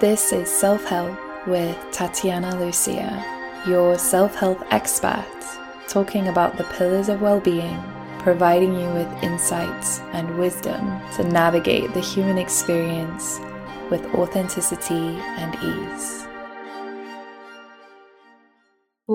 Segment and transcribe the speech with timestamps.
[0.00, 3.10] This is Self Help with Tatjana Lucia,
[3.68, 5.26] your self help expert,
[5.88, 7.82] talking about the pillars of well being,
[8.20, 13.40] providing you with insights and wisdom to navigate the human experience
[13.90, 16.27] with authenticity and ease.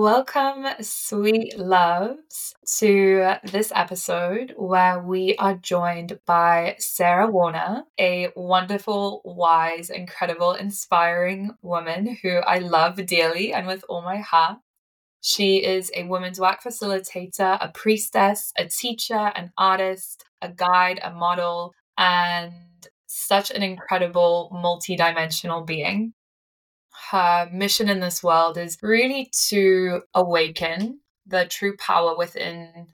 [0.04, 9.22] Welcome, sweet loves, to this episode where we are joined by Sarah Warnaar, a wonderful,
[9.24, 14.58] wise, incredible, inspiring woman who I love dearly and with all my heart.
[15.22, 21.12] She is a women's work facilitator, a priestess, a teacher, an artist, a guide, a
[21.12, 22.52] model, and
[23.08, 26.14] such an incredible, multi-dimensional being
[27.14, 32.88] her mission in this world is really to awaken the true power within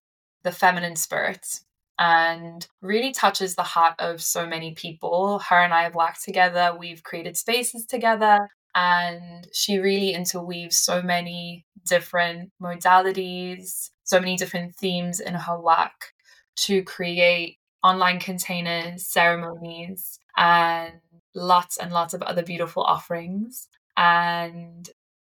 [0.43, 1.61] the feminine spirit
[1.97, 5.39] and really touches the heart of so many people.
[5.39, 11.01] Her and I have worked together, we've created spaces together, and she really interweaves so
[11.01, 16.11] many different modalities, so many different themes in her work
[16.57, 20.91] to create online containers, ceremonies, and
[21.33, 23.68] lots and lots of other beautiful offerings.
[23.99, 24.89] And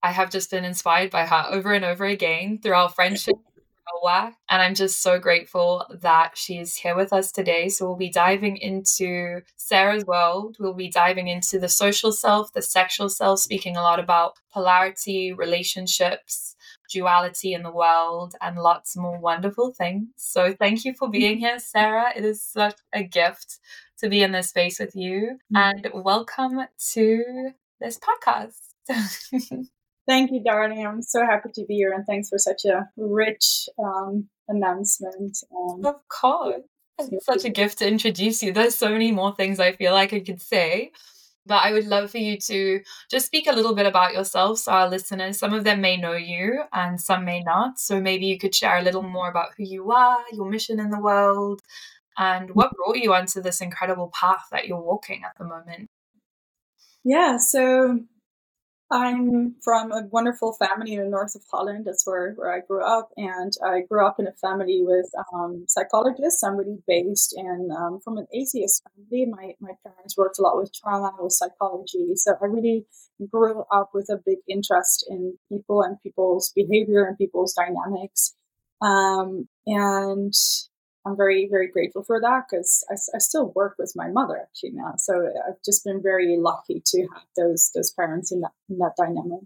[0.04, 3.34] I have just been inspired by her over and over again through our friendship.
[4.04, 7.68] And I'm just so grateful that she is here with us today.
[7.68, 10.56] So, we'll be diving into Sarah's world.
[10.58, 15.32] We'll be diving into the social self, the sexual self, speaking a lot about polarity,
[15.32, 16.56] relationships,
[16.90, 20.08] duality in the world, and lots more wonderful things.
[20.16, 22.12] So, thank you for being here, Sarah.
[22.16, 23.58] It is such a gift
[23.98, 25.38] to be in this space with you.
[25.54, 25.90] Mm.
[25.92, 26.60] And welcome
[26.92, 27.52] to
[27.82, 28.54] this podcast.
[30.06, 30.86] Thank you, darling.
[30.86, 35.38] I'm so happy to be here, and thanks for such a rich um, announcement.
[35.56, 36.62] Um, of course.
[36.98, 38.52] It's such a gift to introduce you.
[38.52, 40.92] There's so many more things I feel like I could say.
[41.44, 44.70] But I would love for you to just speak a little bit about yourself so
[44.70, 47.80] our listeners, some of them may know you and some may not.
[47.80, 50.90] So maybe you could share a little more about who you are, your mission in
[50.90, 51.60] the world,
[52.16, 55.88] and what brought you onto this incredible path that you're walking at the moment.
[57.04, 58.00] Yeah, so
[58.90, 61.86] I'm from a wonderful family in the north of Holland.
[61.86, 63.10] That's where, where I grew up.
[63.16, 66.42] And I grew up in a family with um, psychologists.
[66.44, 69.26] I'm really based in, um, from an atheist family.
[69.26, 72.12] My, my parents worked a lot with trauma, with psychology.
[72.16, 72.86] So I really
[73.30, 78.34] grew up with a big interest in people and people's behavior and people's dynamics.
[78.82, 80.34] Um, and
[81.04, 84.70] I'm very, very grateful for that because I, I, still work with my mother actually
[84.70, 84.94] now.
[84.98, 88.94] So I've just been very lucky to have those those parents in that in that
[88.96, 89.40] dynamic.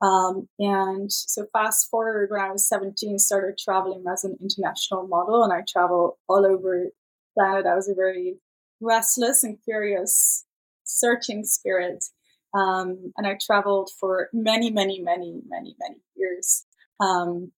[0.00, 5.42] Um, and so fast forward when I was 17, started traveling as an international model,
[5.44, 6.86] and I travel all over
[7.36, 7.66] planet.
[7.66, 8.36] I was a very
[8.80, 10.46] restless and curious,
[10.84, 12.04] searching spirit,
[12.54, 16.64] um, and I traveled for many, many, many, many, many years.
[17.00, 17.52] Um,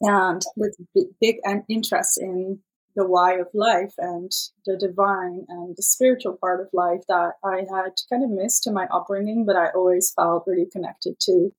[0.00, 0.76] and with
[1.20, 1.36] big
[1.68, 2.60] interest in
[2.94, 4.30] the why of life and
[4.66, 8.74] the divine and the spiritual part of life that I had kind of missed in
[8.74, 11.50] my upbringing, but I always felt really connected to.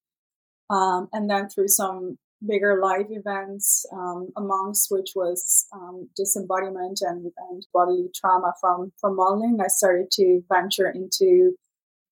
[0.69, 7.31] Um, and then through some bigger life events, um, amongst which was um, disembodiment and,
[7.49, 11.55] and bodily trauma from from modeling, I started to venture into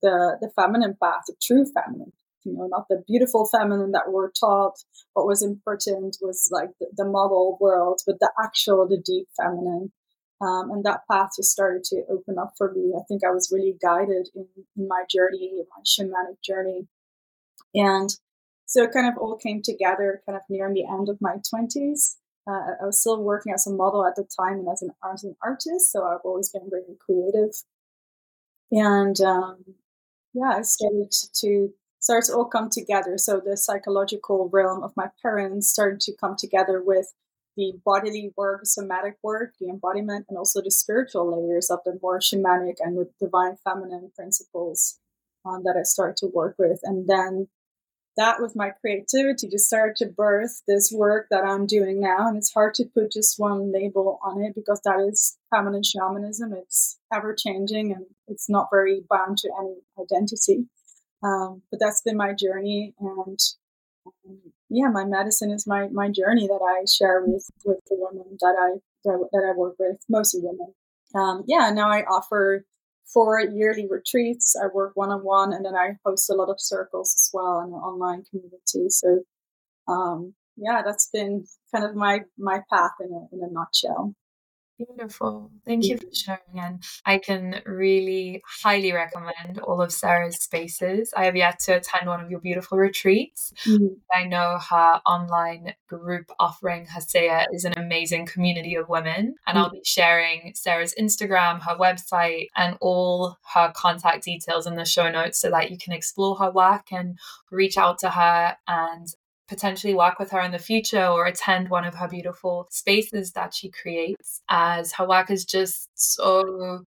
[0.01, 2.13] the the feminine path, the true feminine
[2.47, 4.75] you know, not the beautiful feminine that we're taught.
[5.13, 9.91] What was important was like the, the model world, but the actual, the deep feminine.
[10.39, 12.93] Um, and that path just started to open up for me.
[12.95, 16.87] I think I was really guided in, in my journey, my shamanic journey.
[17.73, 18.09] And
[18.65, 22.17] so it kind of all came together kind of near the end of my 20s.
[22.47, 25.23] Uh, I was still working as a model at the time and as an, as
[25.23, 27.53] an artist, so I've always been very creative.
[28.71, 29.63] And um,
[30.33, 31.73] yeah, I started to
[32.07, 33.17] started to all come together.
[33.17, 37.13] So the psychological realm of my parents started to come together with
[37.57, 42.19] the bodily work, somatic work, the embodiment, and also the spiritual layers of the more
[42.19, 44.99] shamanic and the divine feminine principles
[45.45, 46.79] um, that I started to work with.
[46.83, 47.49] And then
[48.15, 52.29] that with my creativity just started to birth this work that I'm doing now.
[52.29, 56.53] And it's hard to put just one label on it because that is feminine shamanism.
[56.53, 60.69] It's ever changing and it's not very bound to any identity.
[61.23, 63.39] Um, but that's been my journey, and
[64.05, 68.37] um, yeah, my medicine is my my journey that I share with with the women
[68.39, 70.73] that I that, I work with, mostly women.
[71.15, 72.65] Um, yeah, now I offer
[73.05, 74.55] four yearly retreats.
[74.61, 77.61] I work one on one, and then I host a lot of circles as well
[77.61, 78.89] in an online community.
[78.89, 79.21] So,
[79.87, 84.13] um, yeah, that's been kind of my my path in a in a nutshell.
[84.77, 85.49] Beautiful.
[85.65, 86.59] Thank you for sharing.
[86.59, 91.11] And I can really highly recommend all of Sarah's spaces.
[91.17, 93.53] I have yet to attend one of your beautiful retreats.
[93.65, 93.97] Mm.
[94.13, 99.35] I know her online group offering Haseya is an amazing community of women.
[99.47, 99.61] And mm.
[99.61, 105.09] I'll be sharing Sarah's Instagram, her website, and all her contact details in the show
[105.09, 107.17] notes so that you can explore her work and
[107.49, 109.07] reach out to her and
[109.47, 113.53] potentially work with her in the future or attend one of her beautiful spaces that
[113.53, 116.83] she creates as her work is just so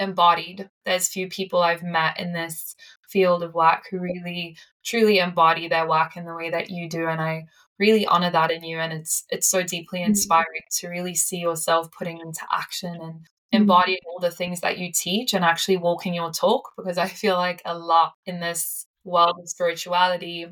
[0.00, 2.74] embodied there's few people i've met in this
[3.08, 7.06] field of work who really truly embody their work in the way that you do
[7.06, 7.44] and i
[7.78, 10.06] really honor that in you and it's it's so deeply mm.
[10.06, 10.86] inspiring mm-hmm.
[10.86, 13.56] to really see yourself putting into action and mm-hmm.
[13.56, 17.36] embodying all the things that you teach and actually walking your talk because i feel
[17.36, 20.46] like a lot in this world of spirituality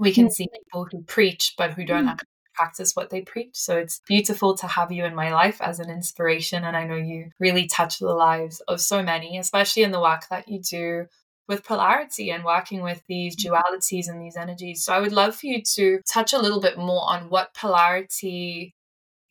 [0.00, 0.62] we can see mm-hmm.
[0.64, 2.08] people who preach but who don't mm-hmm.
[2.08, 3.54] actually practice what they preach.
[3.54, 6.64] So it's beautiful to have you in my life as an inspiration.
[6.64, 10.24] And I know you really touch the lives of so many, especially in the work
[10.30, 11.06] that you do
[11.48, 13.54] with polarity and working with these mm-hmm.
[13.54, 14.84] dualities and these energies.
[14.84, 18.74] So I would love for you to touch a little bit more on what polarity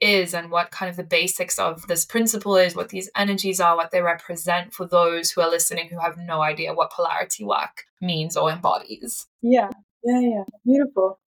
[0.02, 3.76] is and what kind of the basics of this principle is, what these energies are,
[3.76, 7.84] what they represent for those who are listening who have no idea what polarity work
[8.02, 9.28] means or embodies.
[9.42, 9.70] Yeah.
[10.04, 11.20] Yeah, yeah, beautiful.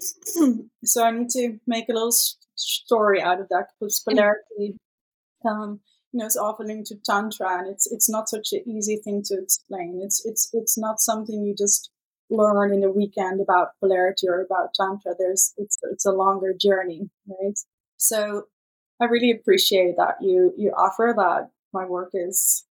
[0.84, 2.12] so I need to make a little
[2.54, 4.76] story out of that because polarity,
[5.48, 5.80] um,
[6.12, 9.22] you know, is often linked to tantra, and it's it's not such an easy thing
[9.26, 10.00] to explain.
[10.04, 11.90] It's it's it's not something you just
[12.30, 15.14] learn in a weekend about polarity or about tantra.
[15.18, 17.58] There's it's it's a longer journey, right?
[17.98, 18.44] So
[19.00, 21.50] I really appreciate that you you offer that.
[21.74, 22.64] My work is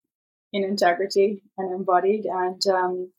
[0.52, 3.12] in integrity and embodied, and um,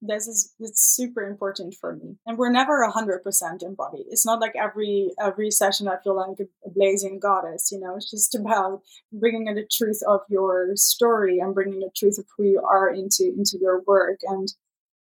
[0.00, 2.16] this is it's super important for me.
[2.26, 4.06] And we're never 100% embodied.
[4.08, 7.96] It's not like every every session i feel like a, blazing goddess you know?
[7.96, 12.26] It's just about bringing in the truth of your story and bringing the truth of
[12.36, 14.20] who you are into into your work.
[14.22, 14.52] And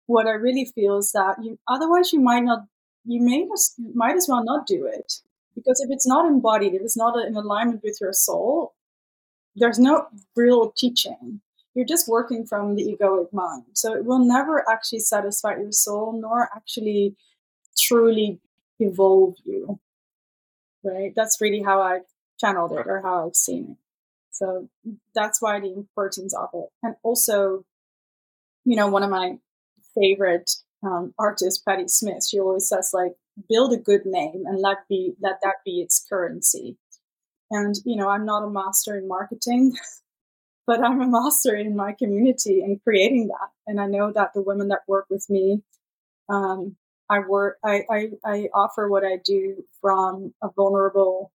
[0.07, 2.61] what i really feel is that you otherwise you might not
[3.05, 5.21] you may just might as well not do it.
[5.55, 8.75] Because if it's not embodied if it's not in alignment with your soul
[9.57, 10.07] there's no
[10.37, 11.41] real teaching
[11.77, 13.65] you're just working from the egoic mind.
[13.75, 17.17] So it will never actually satisfy your soul, nor actually
[17.79, 18.41] truly
[18.81, 19.79] evolve you.
[20.83, 21.13] Right?
[21.15, 22.01] That's really how I
[22.41, 23.77] channeled it or how I've seen it.
[24.31, 24.71] So
[25.15, 26.71] that's why the importance of it.
[26.83, 27.67] And also,
[28.65, 29.39] you know, one of my
[29.95, 30.51] favorite
[30.83, 33.17] um, artists, Patti Smith, she always says like,
[33.51, 36.79] build a good name and let be let that be its currency.
[37.51, 39.75] And you know, I'm not a master in marketing,
[40.67, 43.51] but I'm a master in my community and creating that.
[43.67, 45.63] And I know that the women that work with me,
[46.29, 46.77] um,
[47.09, 51.33] I work, I, I, I offer what I do from a vulnerable,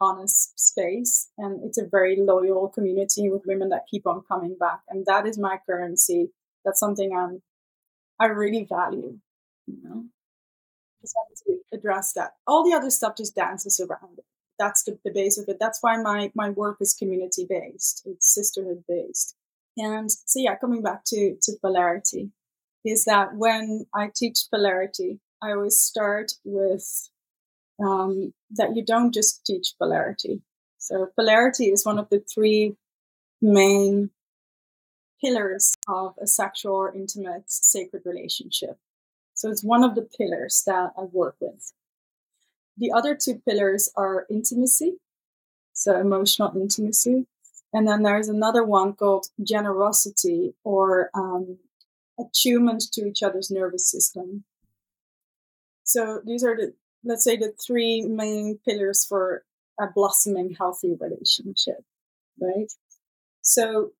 [0.00, 1.30] honest space.
[1.38, 4.80] And it's a very loyal community with women that keep on coming back.
[4.88, 6.30] And that is my currency.
[6.64, 7.42] That's something I'm,
[8.20, 9.18] I really value,
[9.66, 10.04] you know.
[11.00, 12.32] Just wanted to address that.
[12.46, 14.24] All the other stuff just dances around it
[14.62, 15.58] that's the, the base of it.
[15.58, 18.02] That's why my my work is community based.
[18.06, 19.34] It's sisterhood based.
[19.76, 22.30] And so yeah, coming back to to polarity,
[22.84, 26.86] is that when I teach polarity, I always start with
[27.84, 30.42] um, that you don't just teach polarity.
[30.78, 32.76] So polarity is one of the three
[33.40, 34.10] main
[35.22, 38.76] pillars of a sexual or intimate sacred relationship.
[39.34, 41.72] So it's one of the pillars that I work with.
[42.76, 44.94] The other two pillars are intimacy,
[45.72, 47.26] so emotional intimacy.
[47.72, 51.58] And then there's another one called generosity or um,
[52.18, 54.44] attunement to each other's nervous system.
[55.84, 56.74] So these are the,
[57.04, 59.44] let's say, the three main pillars for
[59.80, 61.84] a blossoming, healthy relationship,
[62.40, 62.70] right?
[63.40, 63.92] So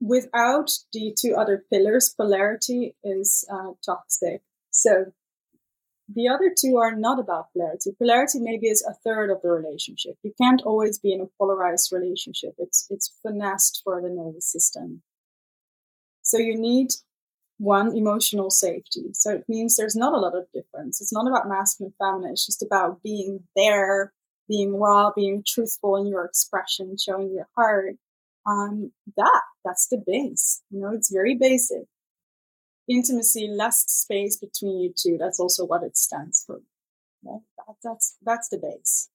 [0.00, 4.42] without the two other pillars, polarity is uh, toxic.
[4.70, 5.12] So
[6.08, 7.90] the other two are not about polarity.
[7.98, 10.16] Polarity maybe is a third of the relationship.
[10.22, 12.54] You can't always be in a polarized relationship.
[12.58, 15.02] It's it's finessed for the nervous system.
[16.22, 16.88] So you need
[17.58, 19.06] one emotional safety.
[19.12, 21.00] So it means there's not a lot of difference.
[21.00, 22.32] It's not about masculine feminine.
[22.32, 24.12] It's just about being there,
[24.48, 27.96] being raw, being truthful in your expression, showing your heart.
[28.46, 30.62] Um, that that's the base.
[30.70, 31.86] You know, it's very basic
[32.88, 35.16] intimacy, less space between you two.
[35.18, 36.60] That's also what it stands for.
[37.22, 37.40] That,
[37.82, 39.08] that's that's the base.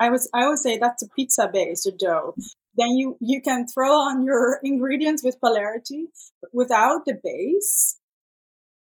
[0.00, 2.34] I was I always say that's a pizza base, a dough.
[2.76, 6.06] Then you you can throw on your ingredients with polarity,
[6.40, 7.98] but without the base,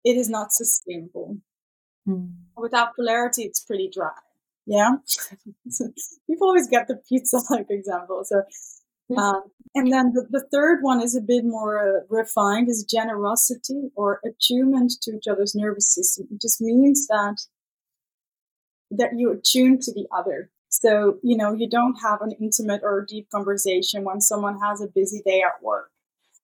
[0.04, 1.38] it is not sustainable.
[2.08, 2.32] Mm.
[2.56, 4.12] Without polarity, it's pretty dry.
[4.66, 4.96] Yeah.
[6.26, 8.22] People always get the pizza like example.
[8.25, 8.42] So,
[9.16, 9.42] um,
[9.75, 14.20] and then the, the third one is a bit more uh, refined is generosity or
[14.25, 16.28] attunement to each other's nervous system.
[16.30, 17.36] It just means that
[18.90, 20.50] that you attune to the other.
[20.68, 24.88] So, you know, you don't have an intimate or deep conversation when someone has a
[24.88, 25.90] busy day at work.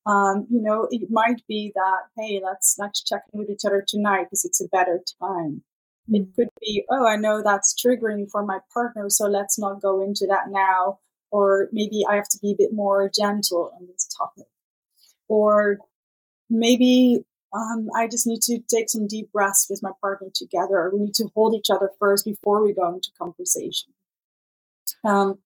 [0.04, 3.84] Um, you know, it might be that, hey, let's let's check in with each other
[3.86, 5.62] tonight because it's a better time.
[6.10, 6.14] Mm-hmm.
[6.14, 10.02] It could be, oh, I know that's triggering for my partner, so let's not go
[10.02, 10.98] into that now.
[11.32, 14.46] Or maybe I have to be a bit more gentle on this topic.
[15.28, 15.78] Or
[16.48, 20.90] maybe um, I just need to take some deep breaths with my partner together.
[20.92, 23.92] We need to hold each other first before we go into conversation.
[25.04, 25.38] Um,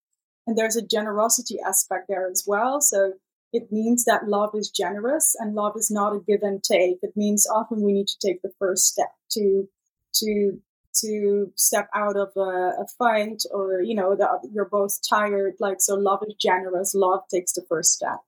[0.47, 2.81] and there's a generosity aspect there as well.
[2.81, 3.15] So
[3.53, 6.99] it means that love is generous and love is not a give and take.
[7.03, 9.69] It means often we need to take the first step to
[10.15, 10.61] to
[11.01, 15.55] to step out of a, a fight or you know that you're both tired.
[15.61, 16.95] Like so, love is generous.
[16.95, 18.21] Love takes the first step.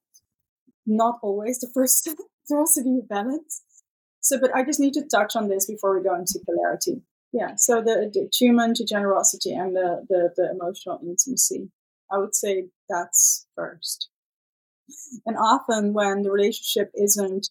[0.87, 2.17] Not always the first step.
[2.49, 3.63] There to be a balance.
[4.21, 7.03] So, but I just need to touch on this before we go into polarity.
[7.33, 7.57] Yeah.
[7.57, 11.71] So the, the attunement to generosity and the, the, the emotional intimacy.
[12.11, 14.09] I would say that's first.
[15.27, 17.49] And often when the relationship isn't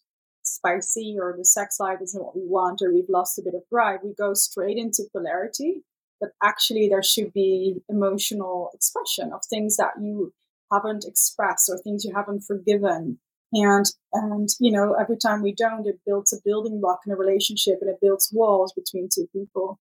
[0.57, 3.61] spicy or the sex life isn't what we want or we've lost a bit of
[3.71, 5.83] drive, we go straight into polarity.
[6.19, 10.33] But actually, there should be emotional expression of things that you
[10.71, 13.19] haven't expressed or things you haven't forgiven.
[13.53, 17.15] And and you know every time we don't it builds a building block in a
[17.15, 19.79] relationship and it builds walls between two people.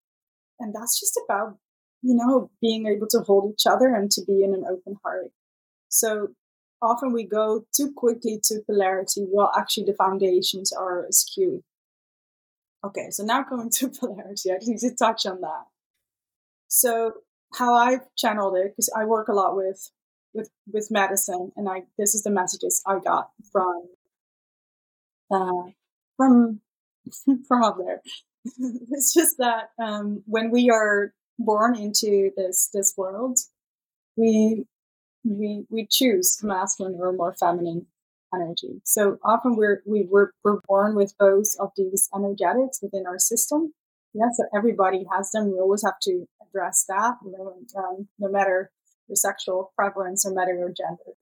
[0.61, 1.57] And that's just about
[2.03, 5.33] you know being able to hold each other and to be in an open heart.
[5.89, 6.29] So
[6.87, 11.63] often we go too quickly to polarity while actually the foundations are skewed
[12.85, 15.65] okay so now going to polarity i need to touch on that
[16.69, 17.13] so
[17.55, 19.91] how i've channeled it because i work a lot with
[20.37, 23.89] with with medicine, and I this is the messages I got from
[25.33, 25.71] uh,
[26.17, 26.61] from
[27.49, 28.03] from up there.
[28.91, 33.39] it's just that um, when we are born into this this world,
[34.17, 34.67] we
[35.27, 37.87] we we choose masculine or more feminine
[38.35, 38.81] energy.
[38.85, 43.75] So often we're we were we're born with both of these energetics within our system.
[44.15, 45.53] Yeah, so everybody has them.
[45.53, 48.71] We always have to address that, know, um, no matter
[49.09, 51.13] your sexual preference, or matter your gender.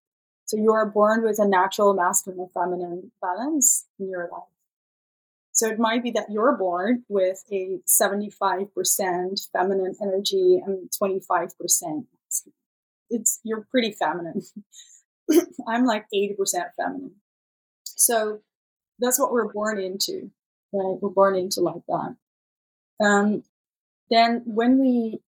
[0.45, 4.43] So you are born with a natural masculine and feminine balance in your life.
[5.53, 12.14] So it might be that you're born with a 75% feminine energy and 25% masculine.
[13.15, 14.43] It's you're pretty feminine.
[15.69, 16.37] I'm like 80%
[16.77, 17.15] feminine.
[17.85, 18.41] So
[18.99, 20.31] that's what we're born into.
[20.73, 20.99] Right?
[21.01, 22.17] We're born into like that.
[23.05, 23.43] Um,
[24.11, 25.21] then when we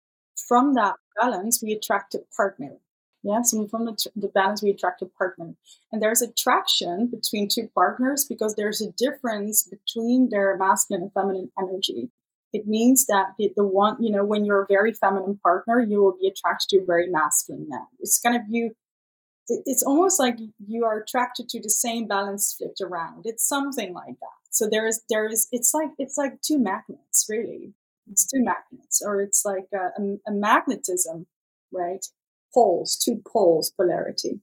[0.47, 2.77] from that balance, we attract a partner.
[3.23, 5.55] Yeah, so from the, the balance, we attract a partner.
[5.91, 11.51] And there's attraction between two partners because there's a difference between their masculine and feminine
[11.59, 12.11] energy.
[12.55, 16.01] It means that the, the one, you know, when you're a very feminine partner, you
[16.01, 17.87] will be attracted to a very masculine man.
[17.99, 18.75] It's kind of you,
[19.47, 23.23] it's almost like you are attracted to the same balance flipped around.
[23.25, 24.39] It's something like that.
[24.49, 27.73] So there is, there is, it's like, it's like two magnets, really
[28.11, 31.27] it's two magnets, or it's like a, a, a magnetism,
[31.71, 32.05] right?
[32.53, 34.41] Poles, two poles, polarity.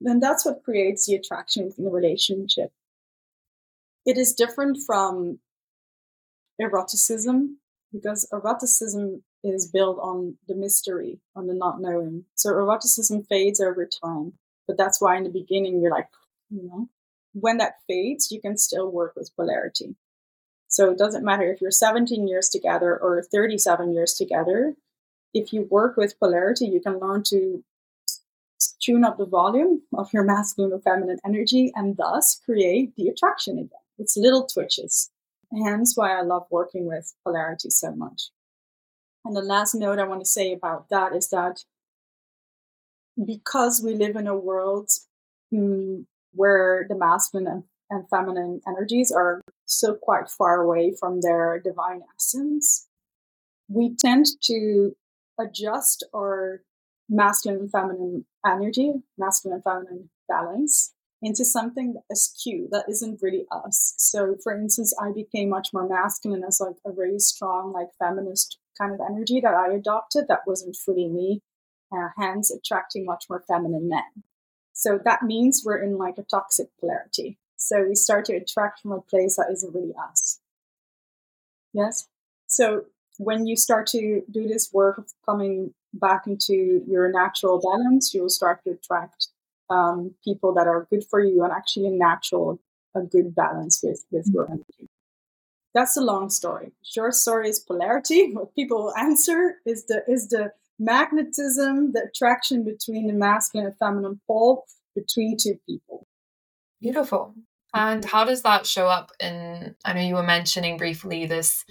[0.00, 2.70] Then that's what creates the attraction in a relationship.
[4.04, 5.40] It is different from
[6.60, 7.58] eroticism
[7.92, 12.24] because eroticism is built on the mystery, on the not knowing.
[12.34, 14.34] So eroticism fades over time.
[14.66, 16.08] But that's why in the beginning you're like,
[16.50, 16.88] you know,
[17.32, 19.94] when that fades, you can still work with polarity.
[20.68, 24.74] So it doesn't matter if you're 17 years together or 37 years together.
[25.32, 27.62] If you work with polarity, you can learn to
[28.80, 33.58] tune up the volume of your masculine or feminine energy and thus create the attraction
[33.58, 33.70] again.
[33.98, 35.10] It's little twitches.
[35.64, 38.30] Hence why I love working with polarity so much.
[39.24, 41.64] And the last note I want to say about that is that
[43.24, 44.90] because we live in a world
[45.52, 51.60] mm, where the masculine and and feminine energies are so quite far away from their
[51.62, 52.88] divine essence,
[53.68, 54.96] we tend to
[55.38, 56.62] adjust our
[57.08, 60.92] masculine and feminine energy, masculine and feminine balance
[61.22, 63.94] into something that is cute, that isn't really us.
[63.96, 68.58] So for instance, I became much more masculine as like a very strong, like feminist
[68.78, 71.42] kind of energy that I adopted that wasn't fully me,
[71.90, 74.24] uh, hence attracting much more feminine men.
[74.72, 77.38] So that means we're in like a toxic polarity.
[77.56, 80.40] So we start to attract from a place that isn't really us.
[81.72, 82.08] Yes.
[82.46, 82.84] So
[83.18, 88.28] when you start to do this work of coming back into your natural balance, you'll
[88.28, 89.28] start to attract
[89.70, 92.60] um, people that are good for you and actually a natural,
[92.94, 94.88] a good balance with, with your energy.
[95.74, 96.72] That's the long story.
[96.82, 98.32] Short story is polarity.
[98.34, 104.20] What people answer is the is the magnetism, the attraction between the masculine and feminine
[104.26, 106.06] pole between two people.
[106.80, 107.34] Beautiful.
[107.74, 109.74] And how does that show up in?
[109.84, 111.64] I know you were mentioning briefly this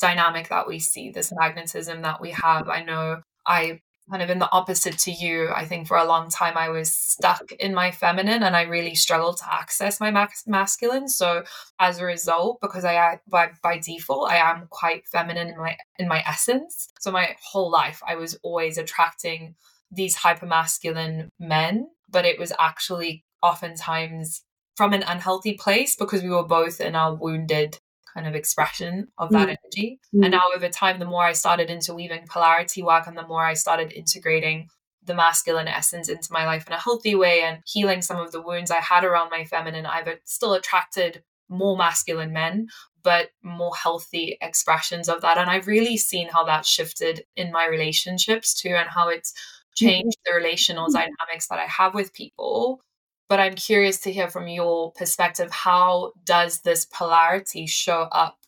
[0.00, 2.68] dynamic that we see, this magnetism that we have.
[2.68, 3.80] I know I
[4.10, 5.50] kind of in the opposite to you.
[5.54, 8.94] I think for a long time I was stuck in my feminine and I really
[8.94, 11.08] struggled to access my mas- masculine.
[11.08, 11.44] So
[11.78, 16.08] as a result, because I by by default I am quite feminine in my in
[16.08, 16.88] my essence.
[16.98, 19.54] So my whole life I was always attracting
[19.90, 24.42] these hyper masculine men, but it was actually oftentimes
[24.76, 27.78] from an unhealthy place because we were both in our wounded
[28.12, 29.56] kind of expression of that mm.
[29.62, 30.00] energy.
[30.14, 30.24] Mm.
[30.24, 33.54] And now over time, the more I started interweaving polarity work and the more I
[33.54, 34.68] started integrating
[35.04, 38.42] the masculine essence into my life in a healthy way and healing some of the
[38.42, 42.68] wounds I had around my feminine, I've still attracted more masculine men,
[43.02, 45.38] but more healthy expressions of that.
[45.38, 49.86] And I've really seen how that shifted in my relationships too, and how it's mm-hmm.
[49.86, 50.94] changed the relational mm-hmm.
[50.94, 52.82] dynamics that I have with people
[53.30, 58.38] but I'm curious to hear from your perspective how does this polarity show up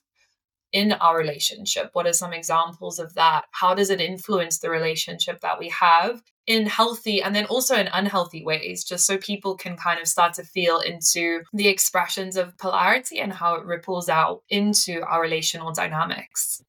[0.72, 1.90] in our relationship?
[1.92, 3.44] What are some examples of that?
[3.52, 7.88] How does it influence the relationship that we have in healthy and then also in
[7.92, 12.58] unhealthy ways, just so people can kind of start to feel into the expressions of
[12.58, 16.60] polarity and how it ripples out into our relational dynamics?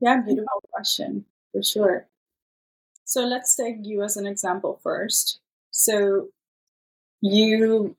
[0.00, 2.08] Yeah, beautiful question for sure.
[3.04, 5.38] So let's take you as an example first.
[5.70, 6.30] So
[7.20, 7.96] you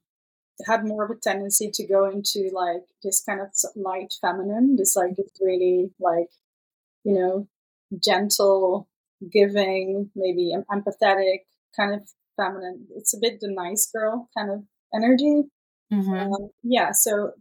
[0.65, 4.95] had more of a tendency to go into like this kind of light feminine, this
[4.95, 6.29] like really like,
[7.03, 7.47] you know,
[8.03, 8.87] gentle,
[9.31, 11.39] giving, maybe empathetic
[11.75, 12.87] kind of feminine.
[12.95, 15.43] It's a bit the nice girl kind of energy.
[15.91, 16.13] Mm-hmm.
[16.13, 17.31] Um, yeah, so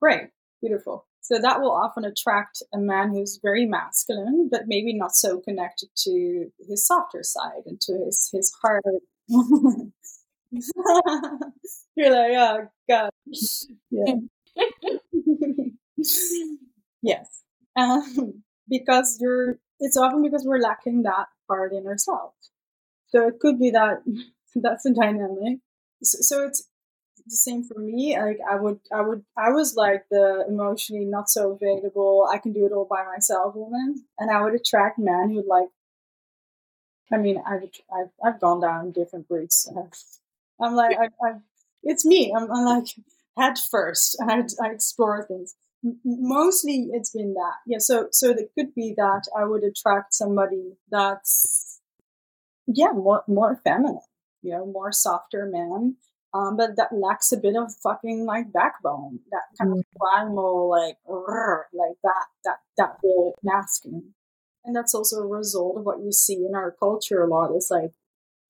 [0.00, 0.28] great,
[0.60, 1.06] beautiful.
[1.20, 5.88] So that will often attract a man who's very masculine, but maybe not so connected
[6.04, 8.84] to his softer side and to his his heart.
[11.96, 13.10] You're like, oh god.
[13.90, 14.14] Yeah.
[17.02, 17.42] yes.
[17.76, 22.50] Um, because you're it's often because we're lacking that part in ourselves.
[23.08, 24.02] So it could be that
[24.56, 25.58] that's a dynamic.
[26.02, 26.68] So, so it's
[27.26, 28.18] the same for me.
[28.18, 32.28] Like I would, I would, I was like the emotionally not so available.
[32.32, 35.46] I can do it all by myself woman, and I would attract men who would
[35.46, 35.68] like.
[37.12, 37.62] I mean, I've
[37.92, 39.68] I've, I've gone down different routes.
[40.64, 41.32] I'm like, I, I,
[41.82, 42.32] it's me.
[42.36, 42.86] I'm, I'm, like
[43.36, 45.54] head first, and I, I explore things.
[45.84, 47.54] M- mostly, it's been that.
[47.66, 47.78] Yeah.
[47.78, 51.80] So, so it could be that I would attract somebody that's,
[52.66, 54.00] yeah, more more feminine.
[54.42, 55.96] You know, more softer man.
[56.34, 59.78] Um, but that lacks a bit of fucking like backbone, that kind mm.
[59.78, 64.14] of primal like, like that, that, that real masculine.
[64.64, 67.54] And that's also a result of what you see in our culture a lot.
[67.54, 67.92] Is like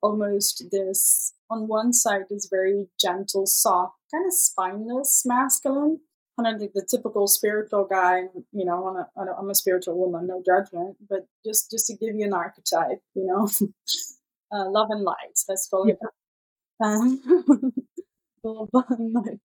[0.04, 6.00] almost this on one side is very gentle, soft, kind of spineless masculine,
[6.36, 8.24] kind of like the typical spiritual guy.
[8.52, 12.14] You know, I'm a, I'm a spiritual woman, no judgment, but just just to give
[12.14, 13.48] you an archetype, you know,
[14.52, 15.38] uh, love and light.
[15.48, 15.98] Let's call it.
[16.82, 17.72] Um,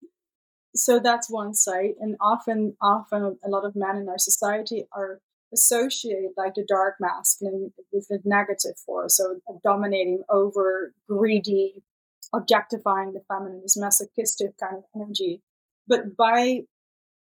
[0.75, 5.21] so that's one side, and often, often, a lot of men in our society are
[5.53, 11.83] associate like the dark masculine with the negative force, so dominating over greedy,
[12.35, 15.43] objectifying the feminine, this masochistic kind of energy.
[15.87, 16.65] But by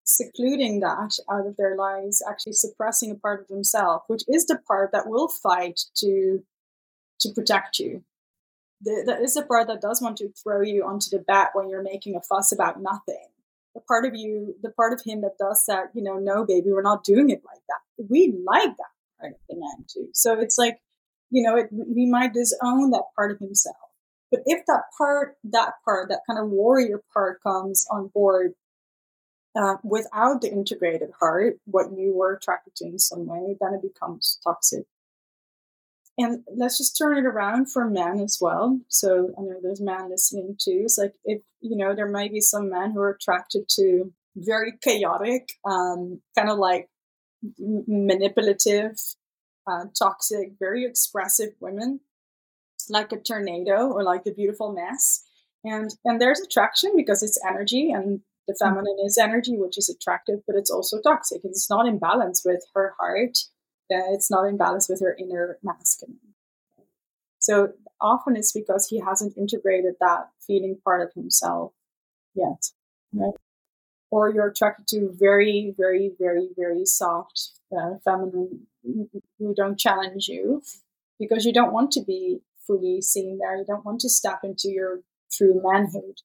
[0.05, 4.59] secluding that out of their lives, actually suppressing a part of themselves, which is the
[4.67, 6.45] part that will fight to
[7.21, 8.05] to protect you.
[8.83, 11.71] The, that is the part that does want to throw you onto the bat when
[11.71, 13.29] you're making a fuss about nothing.
[13.75, 16.71] The part of you, the part of him that does that, you know, no, baby,
[16.71, 17.81] we're not doing it like that.
[17.99, 20.09] We like that part of the man too.
[20.13, 20.79] So it's like,
[21.31, 23.77] you know, it, we might disown that part of himself
[24.31, 28.55] but if that part, that part, that kind of warrior part comes on board
[29.55, 33.83] uh, without the integrated heart, what you were attracted to in some way, then it
[33.83, 34.85] becomes toxic.
[36.19, 38.81] And let's just turn it around for men as well.
[38.89, 40.83] So I know there's men listening too.
[40.85, 44.73] It's like if you know there might be some men who are attracted to very
[44.83, 46.89] chaotic, um, kind of like
[47.59, 48.99] manipulative,
[49.67, 52.01] uh, toxic, very expressive women
[52.89, 55.25] like a tornado or like a beautiful mess.
[55.65, 58.59] And and there's attraction because it's energy and The mm.
[58.59, 61.41] feminine is energy, which is attractive, but it's also toxic.
[61.45, 63.39] It's not in balance with her heart.
[63.89, 66.19] It's not in balance with her inner masculine.
[67.39, 71.73] So often it's because he hasn't integrated that feeling part of himself
[72.35, 72.71] yet,
[73.13, 73.35] right?
[74.11, 78.67] Or you're attracted to very, very, very, very soft uh, feminine
[79.39, 80.63] who don't challenge you
[81.19, 83.57] because you don't want to be fully seen there.
[83.57, 85.01] You don't want to step into your
[85.33, 86.21] true manhood.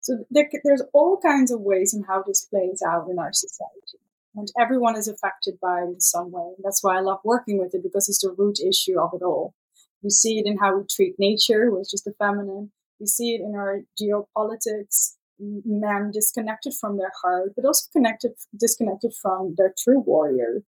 [0.00, 3.98] So there, there's all kinds of ways in how this plays out in our society.
[4.34, 6.52] And everyone is affected by it in some way.
[6.56, 9.22] And That's why I love working with it because it's the root issue of it
[9.22, 9.54] all.
[10.02, 12.72] We see it in how we treat nature, which is the feminine.
[12.98, 19.12] We see it in our geopolitics, men disconnected from their heart, but also connected, disconnected
[19.20, 20.62] from their true warrior.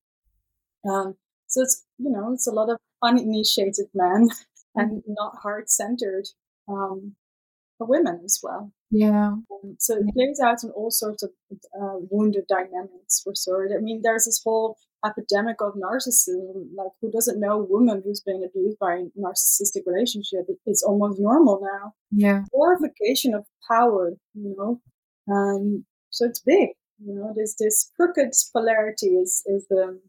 [0.88, 4.28] Um, so it's, you know, it's a lot of uninitiated men
[4.74, 6.28] and not heart centered
[6.68, 7.14] um,
[7.78, 8.72] for women as well.
[8.90, 9.32] Yeah.
[9.50, 13.68] Um, so it plays out in all sorts of uh, wounded dynamics for sure.
[13.74, 16.66] I mean, there's this whole epidemic of narcissism.
[16.76, 20.46] Like, who doesn't know a woman who's being abused by a narcissistic relationship?
[20.66, 21.94] It's almost normal now.
[22.10, 22.44] Yeah.
[22.52, 24.80] Glorification of power, you know.
[25.32, 26.70] Um, so it's big.
[27.04, 30.00] You know, there's this crooked polarity is is um,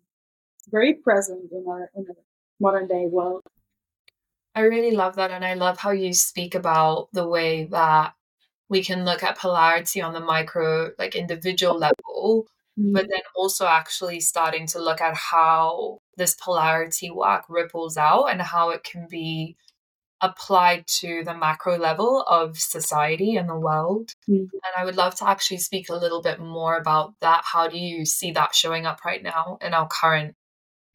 [0.69, 2.15] very present in our in our
[2.60, 3.41] modern day world.
[4.56, 5.32] I really love that.
[5.32, 8.13] And I love how you speak about the way that
[8.69, 12.47] we can look at polarity on the micro, like individual level,
[12.79, 12.93] mm-hmm.
[12.93, 18.41] but then also actually starting to look at how this polarity work ripples out and
[18.41, 19.55] how it can be
[20.21, 24.13] applied to the macro level of society and the world.
[24.29, 24.43] Mm-hmm.
[24.43, 27.41] And I would love to actually speak a little bit more about that.
[27.43, 30.36] How do you see that showing up right now in our current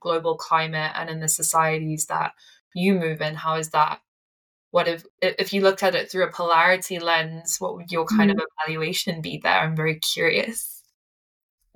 [0.01, 2.33] global climate and in the societies that
[2.75, 4.01] you move in how is that
[4.71, 8.31] what if if you looked at it through a polarity lens what would your kind
[8.31, 8.35] mm.
[8.35, 10.78] of evaluation be there i'm very curious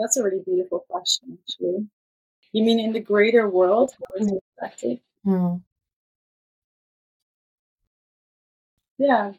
[0.02, 1.86] that's a really beautiful question actually
[2.52, 5.60] you mean in the greater world how is it affected mm.
[8.98, 9.32] yeah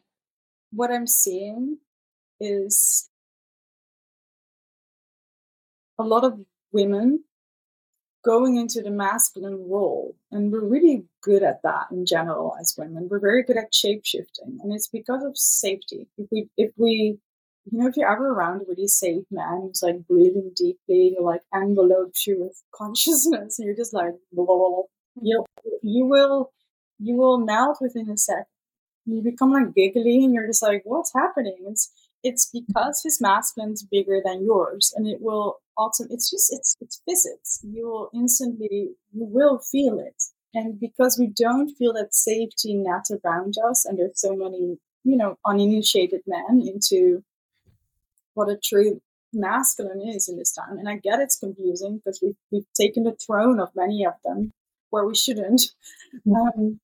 [0.72, 1.78] what i'm seeing
[2.40, 3.10] is
[6.00, 6.40] a lot of
[6.72, 7.24] women
[8.24, 10.16] going into the masculine role.
[10.32, 13.08] And we're really good at that in general as women.
[13.10, 14.60] We're very good at shape shifting.
[14.64, 16.08] And it's because of safety.
[16.18, 17.20] If we, if we,
[17.72, 21.42] you know, if you're ever around a really safe man who's like breathing deeply, like
[21.54, 24.84] envelopes you with consciousness, and you're just like, blah,
[25.20, 25.26] hmm.
[25.26, 25.46] you
[25.82, 26.52] you will,
[27.00, 28.48] you will melt within a sec.
[29.06, 31.58] You become like giggly, and you're just like, what's happening?
[31.68, 31.92] It's
[32.24, 32.60] it's hmm.
[32.68, 37.60] because his masculine's bigger than yours, and it will also it's just it's it's physics
[37.64, 40.22] you will instantly you will feel it
[40.54, 45.18] and because we don't feel that safety net around us and there's so many you
[45.18, 47.24] know uninitiated men into
[48.34, 49.02] what a true
[49.34, 53.16] masculine is in this time and i get it's confusing because we've, we've taken the
[53.26, 54.52] throne of many of them
[54.92, 55.72] where we shouldn't
[56.28, 56.34] mm-hmm.
[56.36, 56.80] um,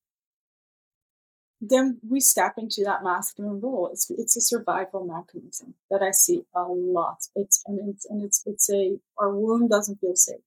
[1.62, 3.89] then we step into that masculine role.
[3.91, 7.17] It's it's a survival mechanism that I see a lot.
[7.35, 10.41] It's and it's and it's it's a our wound doesn't feel safe.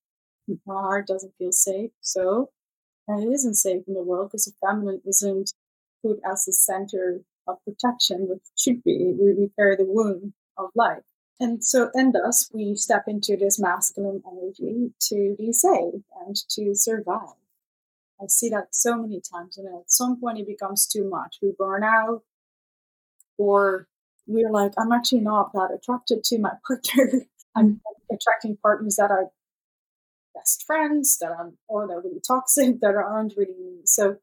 [0.66, 1.90] Our heart doesn't feel safe.
[2.00, 2.50] So
[3.06, 5.52] and it isn't safe in the world because the family isn't
[6.02, 9.14] put as the center of protection, which should be.
[9.18, 11.02] We, we carry the wound of life.
[11.40, 16.74] And so, and thus, we step into this masculine energy to be safe and to
[16.74, 17.34] survive.
[18.20, 21.38] I see that so many times, and at some point it becomes too much.
[21.42, 22.22] We burn out,
[23.38, 23.88] or
[24.26, 27.22] we're like, I'm actually not that attracted to my partner.
[27.56, 29.30] I'm attracting partners that are
[30.34, 33.80] best friends, that are or that are really toxic, that aren't really me.
[33.84, 34.16] so.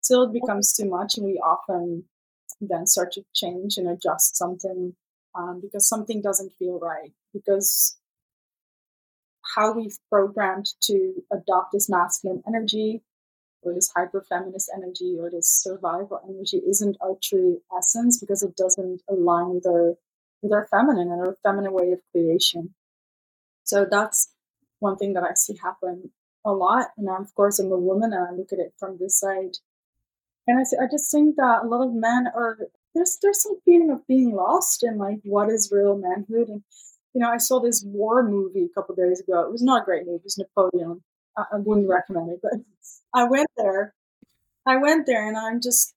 [0.00, 2.04] Still, it becomes too much, and we often
[2.60, 4.94] then start to change and adjust something
[5.34, 7.12] um, because something doesn't feel right.
[7.32, 7.98] Because
[9.54, 13.02] how we've programmed to adopt this masculine energy
[13.62, 18.56] or this hyper feminist energy or this survival energy isn't our true essence because it
[18.56, 19.94] doesn't align with our
[20.42, 22.74] with our feminine and our feminine way of creation.
[23.62, 24.30] So that's
[24.78, 26.10] one thing that I see happen
[26.44, 26.88] a lot.
[26.98, 29.56] And of course, I'm a woman and I look at it from this side.
[30.46, 32.58] And I, I just think that a lot of men are
[32.94, 36.48] there's there's some feeling of being lost in like what is real manhood.
[36.48, 36.62] And
[37.12, 39.42] you know, I saw this war movie a couple days ago.
[39.42, 40.16] It was not a great movie.
[40.16, 41.02] It was Napoleon.
[41.36, 42.52] I, I wouldn't recommend it, but
[43.14, 43.94] I went there.
[44.66, 45.94] I went there, and I'm just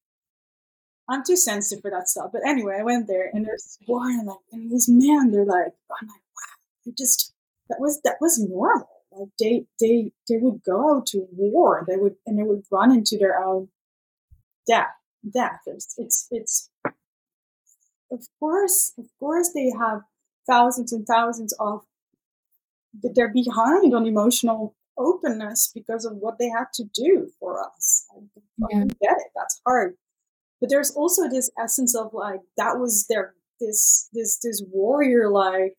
[1.10, 2.32] I'm too sensitive for that stuff.
[2.34, 5.74] But anyway, I went there, and there's war, and like, and these men, they're like,
[6.02, 7.34] I'm like, wow, they just
[7.70, 8.90] that was that was normal.
[9.12, 11.86] Like they they they would go to war.
[11.88, 13.70] They would and they would run into their own
[14.68, 14.88] death.
[15.34, 15.62] Death.
[15.66, 16.70] It's it's it's
[18.12, 20.02] of course of course they have
[20.50, 21.82] thousands and thousands of
[23.02, 28.06] that they're behind on emotional openness because of what they had to do for us.
[28.12, 28.22] I
[28.72, 28.86] yeah.
[29.02, 29.32] get it.
[29.36, 29.96] That's hard.
[30.60, 35.74] But there's also this essence of like that was their this this this warrior like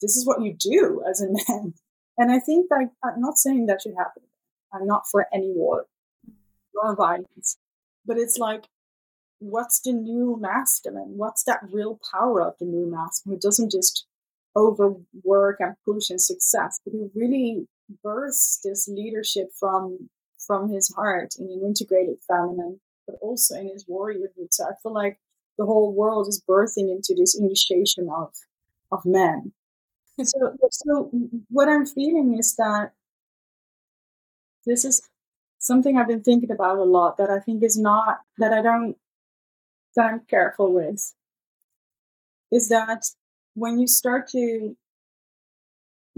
[0.00, 1.74] this is what you do as a man.
[2.20, 4.24] And I think that I'm not saying that should happen.
[4.74, 5.86] I'm not for any war
[6.28, 6.34] mm.
[6.74, 7.58] nor violence.
[8.08, 8.64] But it's like
[9.40, 11.16] what's the new masculine?
[11.16, 14.06] What's that real power of the new masculine who doesn't just
[14.56, 17.68] overwork and push and success, but who really
[18.02, 23.84] births this leadership from from his heart in an integrated feminine, but also in his
[23.84, 24.48] warriorhood.
[24.52, 25.18] So I feel like
[25.58, 28.32] the whole world is birthing into this initiation of
[28.90, 29.52] of men.
[30.22, 31.10] so so
[31.50, 32.92] what I'm feeling is that
[34.66, 35.02] this is
[35.58, 38.96] something I've been thinking about a lot that I think is not that I don't
[39.96, 41.14] that I'm careful with
[42.50, 43.06] is that
[43.54, 44.76] when you start to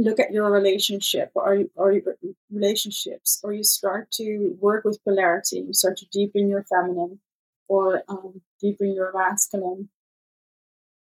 [0.01, 2.17] look at your relationship or, or your
[2.51, 7.21] relationships, or you start to work with polarity, you start to deepen your feminine
[7.69, 9.89] or um, deepen your masculine,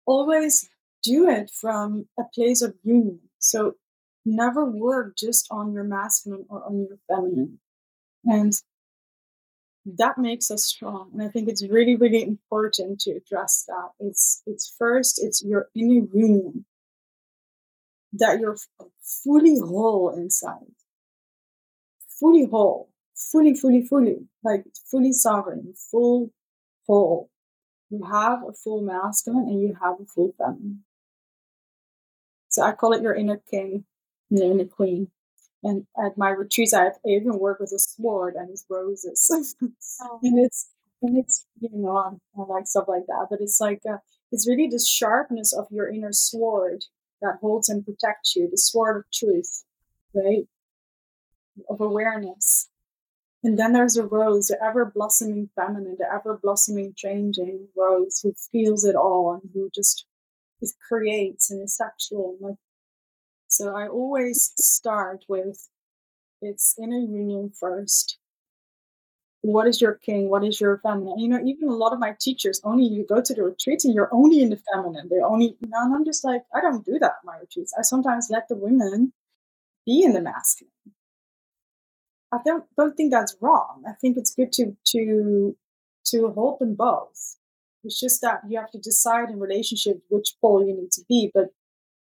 [0.06, 0.70] always
[1.04, 3.20] do it from a place of union.
[3.39, 3.76] So
[4.26, 7.60] never work just on your masculine or on your feminine.
[8.25, 8.53] And
[9.86, 13.89] that makes us strong and i think it's really really important to address that.
[13.99, 16.65] It's it's first it's your inner union
[18.13, 18.57] that you're
[19.01, 20.75] fully whole inside.
[22.19, 26.31] Fully whole fully fully fully like fully sovereign full
[26.86, 27.29] whole.
[27.89, 30.84] You have a full masculine and you have a full feminine.
[32.49, 33.86] So i call it your inner king
[34.29, 35.10] and your inner queen
[35.63, 39.30] and at my retreats, I, even work with a sword and it's roses,
[40.02, 40.19] oh.
[40.24, 40.69] and it's
[41.02, 43.28] and it's you know I, I, like stuff like that.
[43.30, 43.97] But it's like uh,
[44.32, 46.86] it's really the sharpness of your inner sword
[47.21, 49.63] that holds and protects you, the sword of truth,
[50.13, 50.47] right?
[51.69, 52.67] Of awareness.
[53.43, 58.34] And then there's a rose, the ever blossoming feminine, the ever blossoming, changing rose who
[58.52, 60.06] feels it all and who just
[60.62, 62.38] it creates and is sexual.
[62.39, 62.58] Like
[63.51, 65.67] so I always start with
[66.41, 68.17] it's inner union first.
[69.41, 70.29] What is your king?
[70.29, 71.19] What is your feminine?
[71.19, 73.93] You know, even a lot of my teachers only you go to the retreats and
[73.93, 75.07] you're only in the feminine.
[75.09, 77.73] They're only you and I'm just like, I don't do that my retreats.
[77.77, 79.11] I sometimes let the women
[79.85, 80.71] be in the masculine.
[82.31, 83.83] I don't don't think that's wrong.
[83.85, 85.57] I think it's good to to
[86.05, 87.35] to hold them both.
[87.83, 91.31] It's just that you have to decide in relationship which pole you need to be.
[91.33, 91.47] But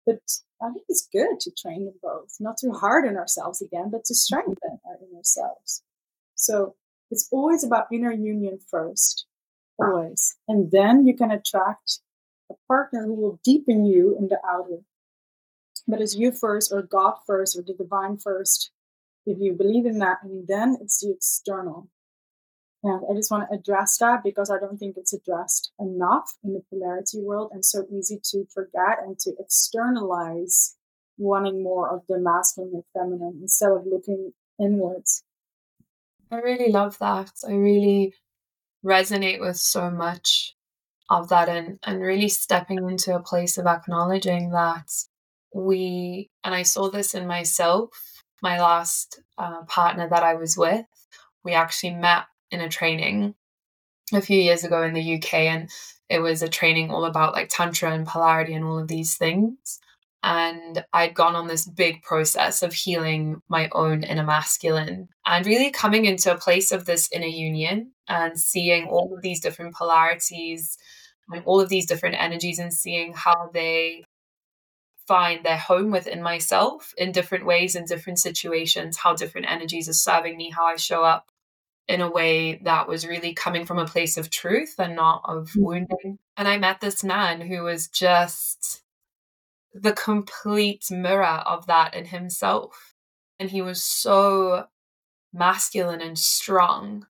[0.09, 0.23] but
[0.63, 4.15] I think it's good to train them both, not to harden ourselves again, but to
[4.15, 5.83] strengthen our inner selves.
[6.35, 6.75] So
[7.11, 9.27] it's always about inner union first,
[9.79, 10.37] always.
[10.49, 12.01] And then you can attract
[12.51, 14.81] a partner who will deepen you in the outer.
[15.87, 18.71] But it's you first, or God first, or the divine first.
[19.27, 21.89] If you believe in that, and then it's the external.
[22.85, 26.55] And I just want to address that because I don't think it's addressed enough in
[26.55, 30.77] the polarity world and so easy to forget and to externalize
[31.17, 35.25] wanting more of the masculine and feminine instead of looking inwards.
[36.31, 37.33] I really love that.
[37.47, 38.15] I really
[38.85, 40.55] resonate with so much
[41.11, 44.89] of that and, and really stepping into a place of acknowledging that
[45.53, 47.91] we, and I saw this in myself,
[48.43, 50.85] my last uh, partner that I was with,
[51.43, 53.35] we actually met in a training
[54.13, 55.71] a few years ago in the UK, and
[56.09, 59.81] it was a training all about like Tantra and polarity and all of these things.
[60.23, 65.71] And I'd gone on this big process of healing my own inner masculine and really
[65.71, 70.77] coming into a place of this inner union and seeing all of these different polarities
[71.31, 74.05] and all of these different energies and seeing how they
[75.07, 79.95] find their home within myself in different ways in different situations, how different energies are
[79.95, 81.31] serving me, how I show up
[81.89, 85.49] in a way that was really coming from a place of truth and not of
[85.53, 85.63] mm.
[85.63, 86.19] wounding.
[86.37, 88.83] And I met this man who was just
[89.73, 92.95] the complete mirror of that in himself.
[93.41, 94.67] And he was so
[95.33, 97.07] masculine and strong.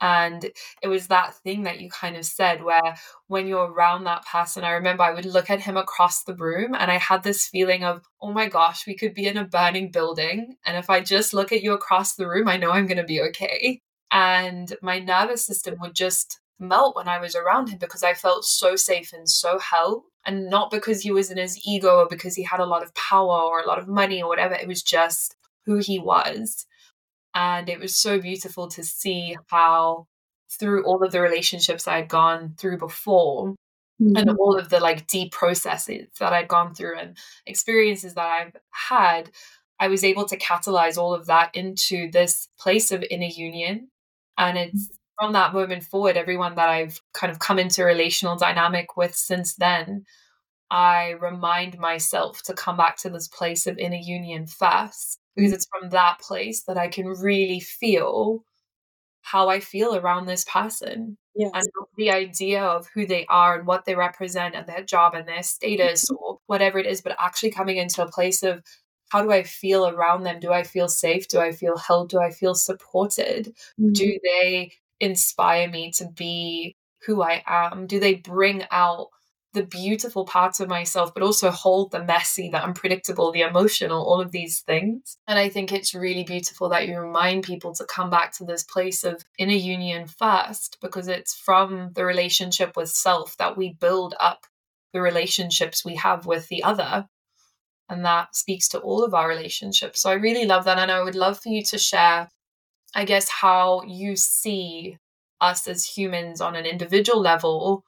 [0.00, 0.50] And
[0.82, 2.96] it was that thing that you kind of said where
[3.28, 6.74] when you're around that person, I remember I would look at him across the room
[6.74, 9.90] and I had this feeling of, oh my gosh, we could be in a burning
[9.92, 10.56] building.
[10.64, 13.04] And if I just look at you across the room, I know I'm going to
[13.04, 13.80] be okay
[14.12, 18.44] and my nervous system would just melt when I was around him because I felt
[18.44, 20.04] so safe and so held.
[20.24, 22.94] And not because he was in his ego or because he had a lot of
[22.94, 24.54] power or a lot of money or whatever.
[24.54, 25.34] It was just
[25.66, 26.66] who he was.
[27.34, 30.06] And it was so beautiful to see how,
[30.60, 33.54] through all of the relationships I had gone through before,
[34.00, 34.16] mm-hmm.
[34.16, 38.56] and all of the like deep processes that I'd gone through and experiences that I've
[38.70, 39.30] had,
[39.80, 43.88] I was able to catalyze all of that into this place of inner union.
[44.38, 48.96] And it's from that moment forward, everyone that I've kind of come into relational dynamic
[48.96, 50.04] with since then,
[50.70, 55.66] I remind myself to come back to this place of inner union first, because it's
[55.66, 58.44] from that place that I can really feel
[59.20, 61.16] how I feel around this person.
[61.34, 61.50] Yes.
[61.54, 61.64] And
[61.96, 65.42] the idea of who they are and what they represent and their job and their
[65.42, 68.62] status or whatever it is, but actually coming into a place of
[69.12, 70.40] how do I feel around them?
[70.40, 71.28] Do I feel safe?
[71.28, 72.08] Do I feel held?
[72.08, 73.54] Do I feel supported?
[73.78, 73.92] Mm-hmm.
[73.92, 77.86] Do they inspire me to be who I am?
[77.86, 79.08] Do they bring out
[79.52, 84.18] the beautiful parts of myself, but also hold the messy, the unpredictable, the emotional, all
[84.18, 85.18] of these things.
[85.28, 88.64] And I think it's really beautiful that you remind people to come back to this
[88.64, 94.14] place of inner union first, because it's from the relationship with self that we build
[94.18, 94.46] up
[94.94, 97.06] the relationships we have with the other.
[97.88, 100.02] And that speaks to all of our relationships.
[100.02, 100.78] So I really love that.
[100.78, 102.28] And I would love for you to share,
[102.94, 104.98] I guess, how you see
[105.40, 107.84] us as humans on an individual level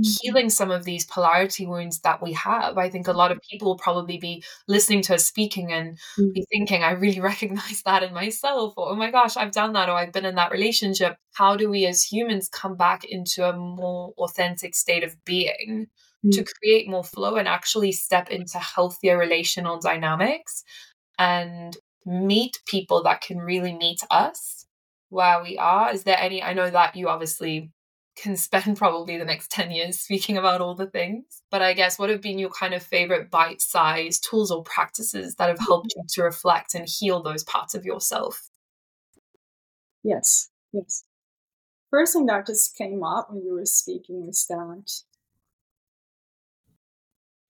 [0.00, 2.78] healing some of these polarity wounds that we have.
[2.78, 6.32] I think a lot of people will probably be listening to us speaking and mm.
[6.32, 9.88] be thinking, I really recognize that in myself, or oh my gosh, I've done that,
[9.88, 11.16] or I've been in that relationship.
[11.32, 15.88] How do we as humans come back into a more authentic state of being
[16.24, 16.32] mm.
[16.32, 20.64] to create more flow and actually step into healthier relational dynamics
[21.18, 21.76] and
[22.06, 24.66] meet people that can really meet us
[25.10, 25.92] where we are?
[25.92, 26.42] Is there any?
[26.42, 27.72] I know that you obviously
[28.16, 31.42] can spend probably the next 10 years speaking about all the things.
[31.50, 35.36] But I guess what have been your kind of favorite bite sized tools or practices
[35.36, 38.48] that have helped you to reflect and heal those parts of yourself?
[40.02, 41.04] Yes, yes.
[41.90, 45.02] First thing that just came up when you were speaking is that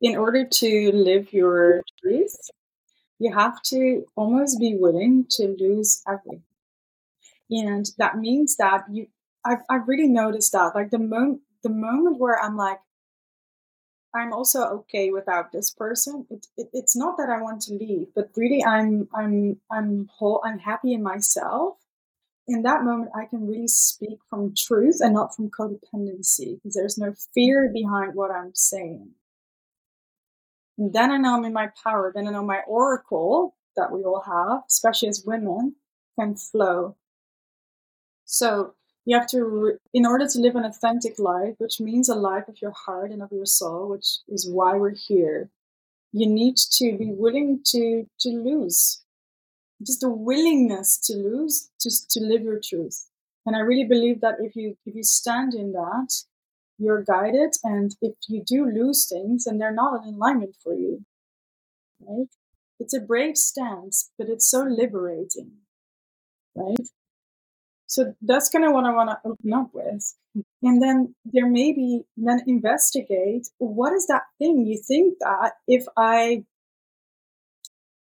[0.00, 2.37] in order to live your truth,
[3.18, 6.42] you have to almost be willing to lose everything.
[7.50, 9.08] And that means that you
[9.44, 10.74] I've I've really noticed that.
[10.74, 12.78] Like the moment the moment where I'm like,
[14.14, 16.26] I'm also okay without this person.
[16.30, 20.42] It, it, it's not that I want to leave, but really I'm I'm I'm whole.
[20.44, 21.76] I'm happy in myself.
[22.46, 26.96] In that moment, I can really speak from truth and not from codependency because there's
[26.98, 29.11] no fear behind what I'm saying.
[30.78, 32.12] Then I know I'm in my power.
[32.14, 35.74] Then I know my oracle that we all have, especially as women,
[36.18, 36.96] can flow.
[38.24, 38.74] So
[39.08, 42.60] you have to in order to live an authentic life which means a life of
[42.60, 45.48] your heart and of your soul which is why we're here
[46.12, 49.02] you need to be willing to to lose
[49.82, 53.06] just the willingness to lose to, to live your truth
[53.46, 56.10] and i really believe that if you if you stand in that
[56.78, 61.04] you're guided and if you do lose things and they're not in alignment for you
[62.00, 62.28] right
[62.80, 65.52] it's a brave stance but it's so liberating
[66.54, 66.88] right
[67.88, 70.14] so that's kind of what I want to open up with.
[70.62, 75.86] And then there may be, then investigate what is that thing you think that if
[75.96, 76.44] I,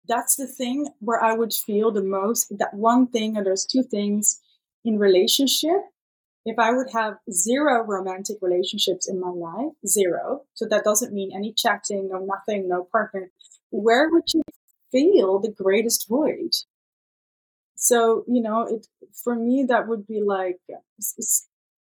[0.09, 3.85] that's the thing where I would feel the most, that one thing, or there's two
[3.85, 4.41] things
[4.85, 5.79] in relationship.
[6.47, 10.43] If I would have zero romantic relationships in my life, zero.
[10.55, 13.31] So that doesn't mean any chatting, no nothing, no partner.
[13.71, 14.43] Where would you
[14.91, 16.53] feel the greatest void?
[17.77, 18.87] So, you know, it
[19.25, 20.61] for me that would be like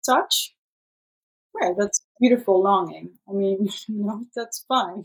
[0.06, 0.54] touch.
[1.54, 3.18] Right, that's beautiful longing.
[3.30, 5.04] I mean, you know, that's fine.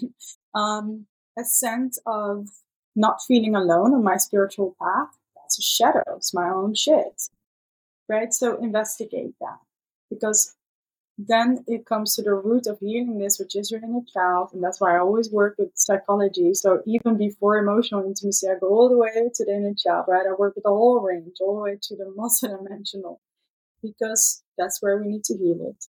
[0.55, 1.07] Um,
[1.39, 2.49] a sense of
[2.97, 5.17] not feeling alone on my spiritual path.
[5.37, 6.03] That's a shadow.
[6.17, 7.23] It's my own shit.
[8.11, 8.33] Right?
[8.35, 9.59] So investigate that.
[10.11, 10.57] Because
[11.29, 14.51] then it comes to the root of healing this, which is your inner child.
[14.53, 16.55] And that's why I always work with psychology.
[16.55, 20.27] So even before emotional intimacy, I go all the way to the inner child, right?
[20.27, 23.19] I work with the whole range, all the way to the multidimensional,
[23.83, 25.85] because that's where we need to heal it.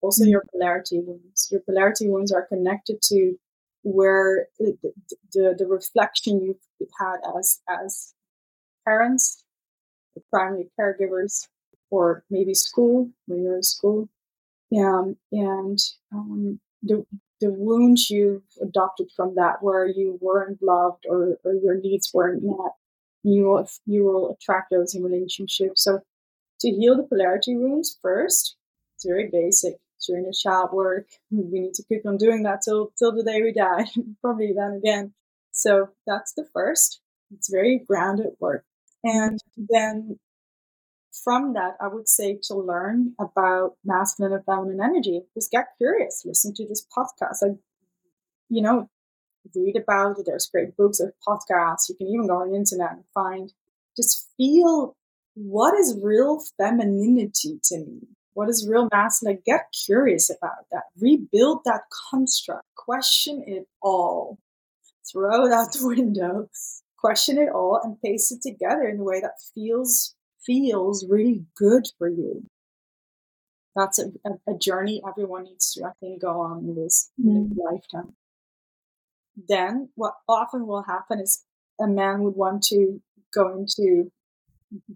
[0.00, 0.30] Also, mm-hmm.
[0.30, 1.48] your polarity wounds.
[1.50, 3.36] Your polarity wounds are connected to
[3.82, 4.76] where the,
[5.32, 8.14] the, the reflection you've had as, as
[8.84, 9.44] parents,
[10.30, 11.48] primary caregivers,
[11.90, 14.08] or maybe school, when you're in school,
[14.76, 15.78] um, and
[16.12, 17.06] um, the
[17.40, 22.42] the wounds you've adopted from that, where you weren't loved or, or your needs weren't
[22.42, 22.72] met,
[23.22, 25.84] you will you will attract those in relationships.
[25.84, 26.00] So
[26.60, 28.56] to heal the polarity wounds first,
[28.94, 29.76] it's very basic.
[30.06, 33.42] During the child work, we need to keep on doing that till till the day
[33.42, 33.86] we die,
[34.22, 35.14] probably then again.
[35.52, 37.00] So that's the first.
[37.32, 38.64] It's very grounded work,
[39.06, 40.18] and then
[41.22, 46.24] from that, I would say to learn about masculine and feminine energy, just get curious,
[46.26, 47.40] listen to this podcast.
[47.40, 47.58] Like,
[48.48, 48.90] you know,
[49.54, 50.26] read about it.
[50.26, 51.88] There's great books or podcasts.
[51.88, 53.52] You can even go on the internet and find,
[53.96, 54.96] just feel
[55.34, 58.00] what is real femininity to me?
[58.34, 59.38] What is real masculine?
[59.46, 60.84] Get curious about that.
[61.00, 62.64] Rebuild that construct.
[62.74, 64.38] Question it all.
[65.10, 66.48] Throw it out the window.
[66.98, 71.86] Question it all and paste it together in a way that feels feels really good
[71.98, 72.46] for you.
[73.74, 77.50] That's a, a, a journey everyone needs to, I think, go on in this, mm.
[77.56, 78.14] lifetime.
[79.48, 81.44] Then, what often will happen is
[81.78, 83.02] a man would want to
[83.34, 84.10] go into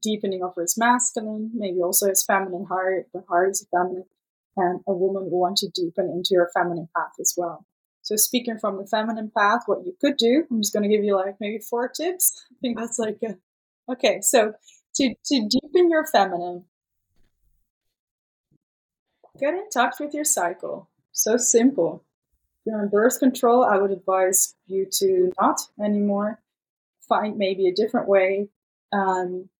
[0.03, 3.07] deepening of his masculine, maybe also his feminine heart.
[3.13, 4.07] The heart is feminine,
[4.57, 7.67] and a woman will want to deepen into her feminine path as well.
[8.11, 11.05] So, speaking from the feminine path, what you could do, I'm just going to give
[11.05, 12.45] you like maybe four tips.
[12.51, 13.37] I think that's like a,
[13.93, 14.21] okay.
[14.21, 14.55] So,
[14.97, 16.65] to, to deepen your feminine,
[19.39, 20.89] get in touch with your cycle.
[21.13, 22.03] So simple.
[22.67, 26.41] If you're on birth control, I would advise you to not anymore.
[27.09, 28.49] Find maybe a different way.
[28.93, 29.51] Um,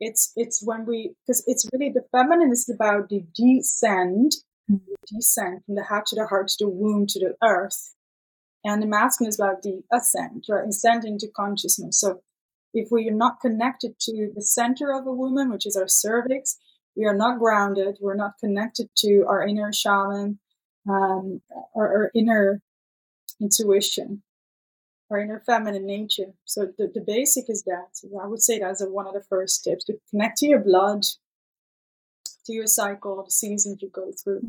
[0.00, 4.32] it's it's when we because it's really the feminine is about the descend,
[4.70, 5.14] mm-hmm.
[5.14, 7.94] descend from the head to the heart to the womb to the earth,
[8.64, 12.00] and the masculine is about the ascent, right, ascending to consciousness.
[12.00, 12.22] So
[12.74, 16.58] if we are not connected to the center of a woman, which is our cervix,
[16.96, 17.98] we are not grounded.
[18.00, 20.38] We're not connected to our inner shaman,
[20.88, 21.40] um,
[21.74, 22.60] or our inner
[23.40, 24.22] intuition,
[25.10, 26.32] our inner feminine nature.
[26.44, 27.98] So the, the basic is that.
[28.22, 31.04] I would say that's one of the first tips to connect to your blood,
[32.46, 34.42] to your cycle, the seasons you go through.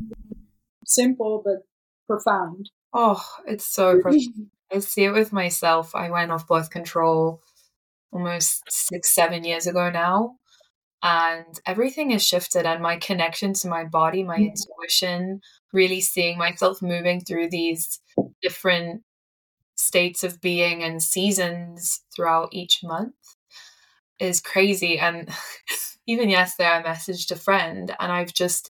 [0.86, 1.66] Simple but
[2.06, 2.70] profound.
[2.92, 4.00] Oh, it's so.
[4.72, 5.94] I see it with myself.
[5.94, 7.42] I went off birth control
[8.12, 10.36] almost six, seven years ago now.
[11.02, 15.40] And everything has shifted, and my connection to my body, my intuition,
[15.70, 18.00] really seeing myself moving through these
[18.40, 19.02] different
[19.76, 23.14] states of being and seasons throughout each month
[24.18, 24.98] is crazy.
[24.98, 25.28] And
[26.06, 28.70] even yesterday, I messaged a friend, and I've just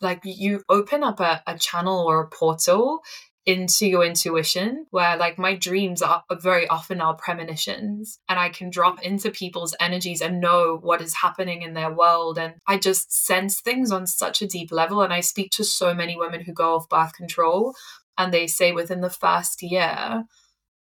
[0.00, 3.02] like you open up a, a channel or a portal
[3.46, 8.50] into your intuition where like my dreams are uh, very often are premonitions and i
[8.50, 12.76] can drop into people's energies and know what is happening in their world and i
[12.76, 16.42] just sense things on such a deep level and i speak to so many women
[16.42, 17.74] who go off birth control
[18.18, 20.24] and they say within the first year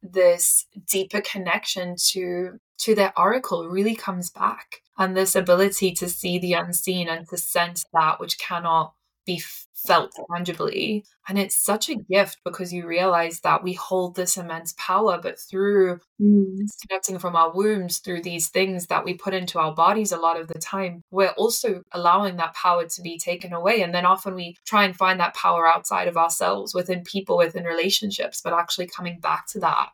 [0.01, 6.39] this deeper connection to to their oracle really comes back and this ability to see
[6.39, 8.93] the unseen and to sense that which cannot
[9.25, 9.41] be
[9.75, 11.05] felt tangibly.
[11.27, 15.39] And it's such a gift because you realize that we hold this immense power, but
[15.39, 16.57] through mm.
[16.87, 20.39] connecting from our wombs, through these things that we put into our bodies a lot
[20.39, 23.81] of the time, we're also allowing that power to be taken away.
[23.81, 27.63] And then often we try and find that power outside of ourselves, within people, within
[27.63, 29.89] relationships, but actually coming back to that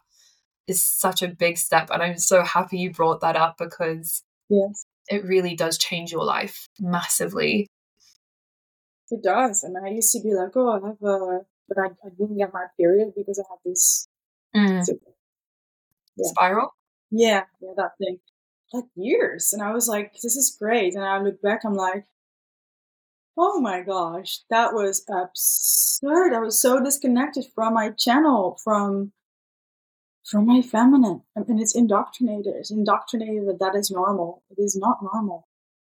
[0.67, 1.89] is such a big step.
[1.91, 4.85] And I'm so happy you brought that up because yes.
[5.07, 7.67] it really does change your life massively.
[9.11, 9.63] It does.
[9.63, 12.53] And I used to be like, oh, I have a, but I, I didn't get
[12.53, 14.07] my period because I had this
[14.55, 14.83] mm.
[16.15, 16.29] yeah.
[16.29, 16.75] spiral.
[17.11, 18.19] Yeah, yeah, that thing.
[18.73, 19.53] Like years.
[19.53, 20.95] And I was like, this is great.
[20.95, 22.05] And I look back, I'm like,
[23.37, 26.33] oh my gosh, that was absurd.
[26.33, 29.11] I was so disconnected from my channel, from
[30.25, 31.21] from my feminine.
[31.35, 32.53] And it's indoctrinated.
[32.57, 34.43] It's indoctrinated that that is normal.
[34.49, 35.47] It is not normal.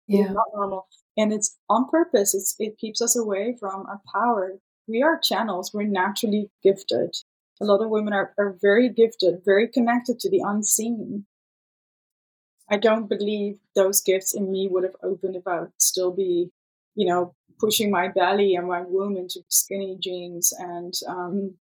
[0.06, 0.20] Yeah.
[0.20, 0.86] It is not normal
[1.18, 2.32] and it's on purpose.
[2.32, 4.58] It's, it keeps us away from our power.
[4.86, 5.72] We are channels.
[5.74, 7.16] We're naturally gifted.
[7.60, 11.26] A lot of women are, are very gifted, very connected to the unseen.
[12.70, 16.50] I don't believe those gifts in me would have opened if I would still be,
[16.94, 21.54] you know, pushing my belly and my womb into skinny jeans and um,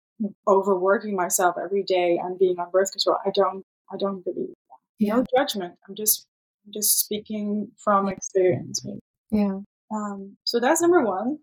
[0.47, 3.19] overworking myself every day and being on birth control.
[3.25, 4.79] I don't, I don't believe that.
[4.99, 5.17] Yeah.
[5.17, 5.75] No judgment.
[5.89, 6.27] I'm just,
[6.67, 8.85] I'm just speaking from experience.
[8.85, 9.01] Maybe.
[9.31, 9.59] Yeah.
[9.93, 11.39] Um, so that's number one.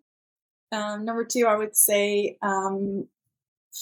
[0.72, 3.08] Um, number two, I would say um,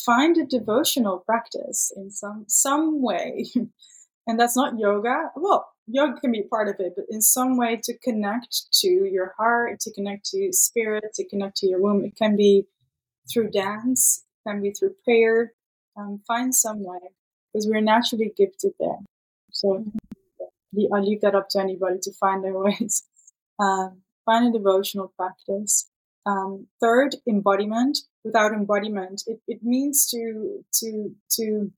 [0.05, 3.45] find a devotional practice in some some way,
[4.27, 5.31] and that's not yoga.
[5.35, 9.33] Well, yoga can be part of it, but in some way to connect to your
[9.37, 12.03] heart, to connect to spirit, to connect to your womb.
[12.03, 12.65] It can be
[13.31, 15.53] through dance, can be through prayer.
[15.97, 16.99] Um, find some way
[17.51, 18.99] because we're naturally gifted there.
[19.51, 19.85] So
[20.93, 23.03] I leave that up to anybody to find their ways.
[23.59, 25.89] Um, find a devotional practice.
[26.25, 27.99] Um, third, embodiment.
[28.23, 31.71] Without embodiment, it, it means to to to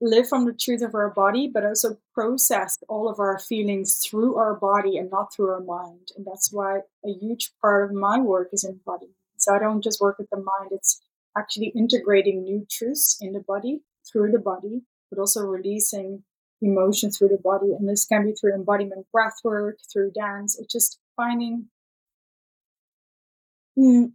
[0.00, 4.36] live from the truth of our body, but also process all of our feelings through
[4.36, 6.08] our body and not through our mind.
[6.16, 9.16] And that's why a huge part of my work is embodiment.
[9.36, 11.00] So I don't just work with the mind, it's
[11.36, 13.80] actually integrating new truths in the body
[14.10, 16.22] through the body, but also releasing
[16.62, 17.72] emotion through the body.
[17.72, 21.66] And this can be through embodiment breath work, through dance, It's just finding
[23.78, 24.12] mm,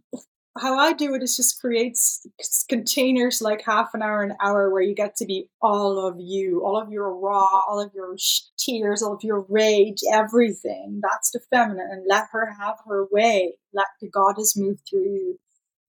[0.58, 2.26] how I do it is just creates
[2.68, 6.62] containers like half an hour, an hour where you get to be all of you,
[6.64, 8.16] all of your raw, all of your
[8.58, 11.00] tears, all of your rage, everything.
[11.02, 11.88] That's the feminine.
[11.90, 13.54] And let her have her way.
[13.72, 15.40] Let the goddess move through you.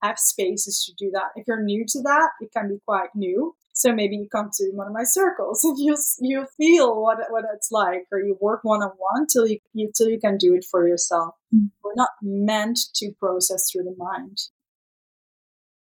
[0.02, 1.30] Have spaces to do that.
[1.36, 3.56] If you're new to that, it can be quite new.
[3.74, 7.46] So maybe you come to one of my circles and you you feel what what
[7.54, 10.54] it's like, or you work one on one till you, you till you can do
[10.56, 11.36] it for yourself.
[11.54, 11.72] Mm.
[11.84, 14.38] We're not meant to process through the mind.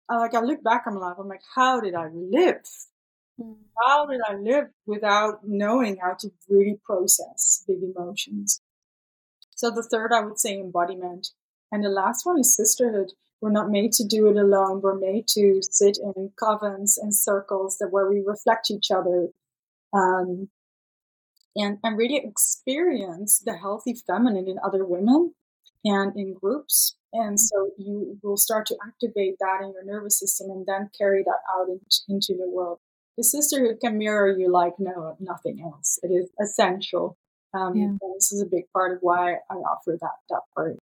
[0.08, 2.64] I, like I look back on my life, I'm like, how did I live?
[3.40, 3.56] Mm.
[3.80, 8.60] How did I live without knowing how to really process big emotions?
[9.54, 11.28] So the third, I would say, embodiment,
[11.70, 13.12] and the last one is sisterhood.
[13.40, 14.80] We're not made to do it alone.
[14.82, 19.28] We're made to sit in covens and circles that where we reflect each other,
[19.94, 20.48] um,
[21.56, 25.34] and and really experience the healthy feminine in other women
[25.84, 26.96] and in groups.
[27.12, 31.24] And so you will start to activate that in your nervous system and then carry
[31.24, 32.78] that out into, into the world.
[33.16, 35.98] The sisterhood can mirror you like no nothing else.
[36.02, 37.16] It is essential.
[37.52, 37.96] Um, yeah.
[38.14, 40.78] This is a big part of why I offer that that part.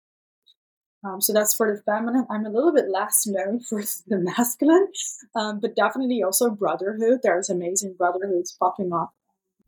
[1.06, 2.26] Um, so that's for the feminine.
[2.30, 4.88] I'm a little bit less known for the masculine,
[5.34, 7.20] um, but definitely also brotherhood.
[7.22, 9.12] There's amazing brotherhoods popping up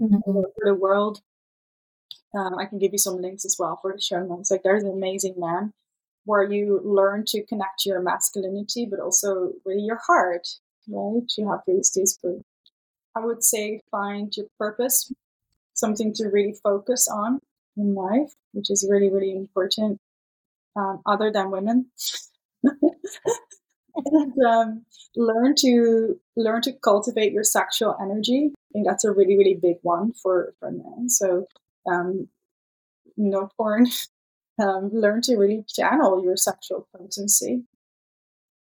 [0.01, 0.17] mm-hmm.
[0.27, 1.21] all over the world.
[2.35, 4.51] Um, I can give you some links as well for the show notes.
[4.51, 5.73] Like there's an amazing man
[6.25, 10.47] where you learn to connect your masculinity, but also really your heart,
[10.89, 11.23] right?
[11.39, 12.19] You have these these.
[13.17, 15.11] I would say find your purpose,
[15.73, 17.41] something to really focus on
[17.79, 19.99] in life, which is really really important
[20.77, 21.87] um, other than women.
[24.05, 24.85] and um,
[25.17, 28.51] learn to learn to cultivate your sexual energy.
[28.55, 31.09] I think that's a really really big one for for men.
[31.09, 31.47] So
[31.91, 32.29] um,
[33.17, 33.87] no porn.
[34.61, 37.63] Um, learn to really channel your sexual potency.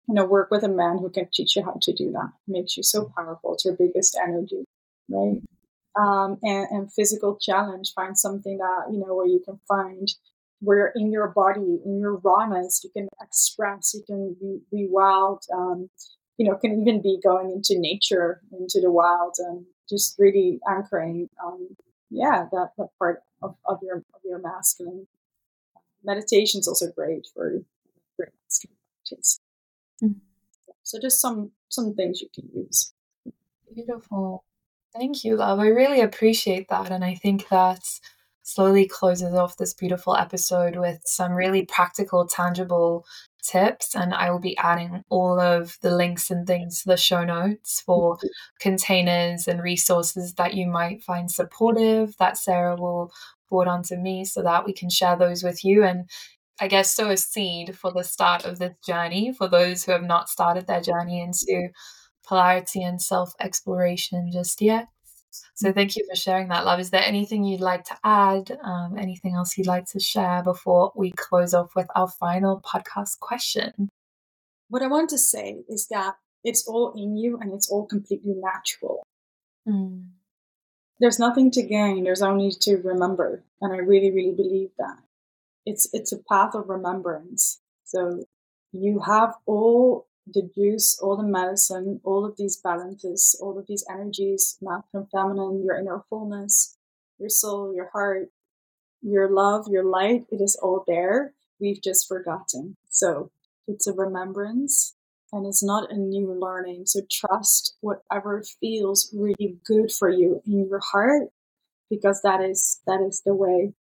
[0.07, 2.33] You know, work with a man who can teach you how to do that.
[2.47, 3.55] It makes you so powerful.
[3.55, 4.67] It's your biggest energy,
[5.09, 5.41] right?
[5.99, 7.95] Um, and, and physical challenge.
[7.95, 10.07] Find something that you know where you can find
[10.61, 15.45] where in your body, in your rawness, you can express, you can be, be wild,
[15.53, 15.89] um,
[16.37, 21.29] you know, can even be going into nature, into the wild, and just really anchoring,
[21.45, 21.77] um,
[22.11, 25.07] yeah, that, that part of, of your of your masculine.
[26.05, 27.63] Meditation is also great for
[28.17, 28.77] great masculine
[29.11, 29.41] practice.
[30.03, 30.19] Mm-hmm.
[30.83, 32.93] So just some some things you can use.
[33.73, 34.45] Beautiful.
[34.93, 35.61] Thank you, love.
[35.61, 36.91] I really appreciate that.
[36.91, 38.01] And I think that's
[38.55, 43.05] slowly closes off this beautiful episode with some really practical, tangible
[43.43, 43.95] tips.
[43.95, 47.81] And I will be adding all of the links and things to the show notes
[47.81, 48.19] for
[48.59, 53.13] containers and resources that you might find supportive that Sarah will
[53.49, 55.85] forward onto me so that we can share those with you.
[55.85, 56.09] And
[56.61, 60.03] I guess sow a seed for the start of this journey for those who have
[60.03, 61.71] not started their journey into
[62.27, 64.89] polarity and self exploration just yet.
[65.55, 66.81] So thank you for sharing that, love.
[66.81, 68.59] Is there anything you'd like to add?
[68.63, 73.21] Um, anything else you'd like to share before we close off with our final podcast
[73.21, 73.89] question?
[74.69, 78.35] What I want to say is that it's all in you and it's all completely
[78.37, 79.03] natural.
[79.69, 80.09] Mm.
[81.01, 82.05] There's nothing to gain.
[82.05, 84.99] There's only to remember, and I really, really believe that
[85.65, 87.61] it's it's a path of remembrance.
[87.85, 88.25] So
[88.73, 93.85] you have all the juice, all the medicine, all of these balances, all of these
[93.91, 96.77] energies, masculine, feminine, your inner fullness,
[97.19, 98.29] your soul, your heart,
[99.03, 101.35] your love, your light, it is all there.
[101.61, 102.77] We've just forgotten.
[102.91, 103.31] So
[103.67, 104.95] it's a remembrance
[105.33, 106.87] and it's not a new learning.
[106.87, 111.29] So trust whatever feels really good for you in your heart
[111.89, 113.73] because that is that is the way.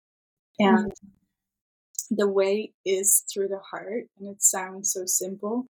[0.60, 2.16] And mm-hmm.
[2.16, 5.68] the way is through the heart and it sounds so simple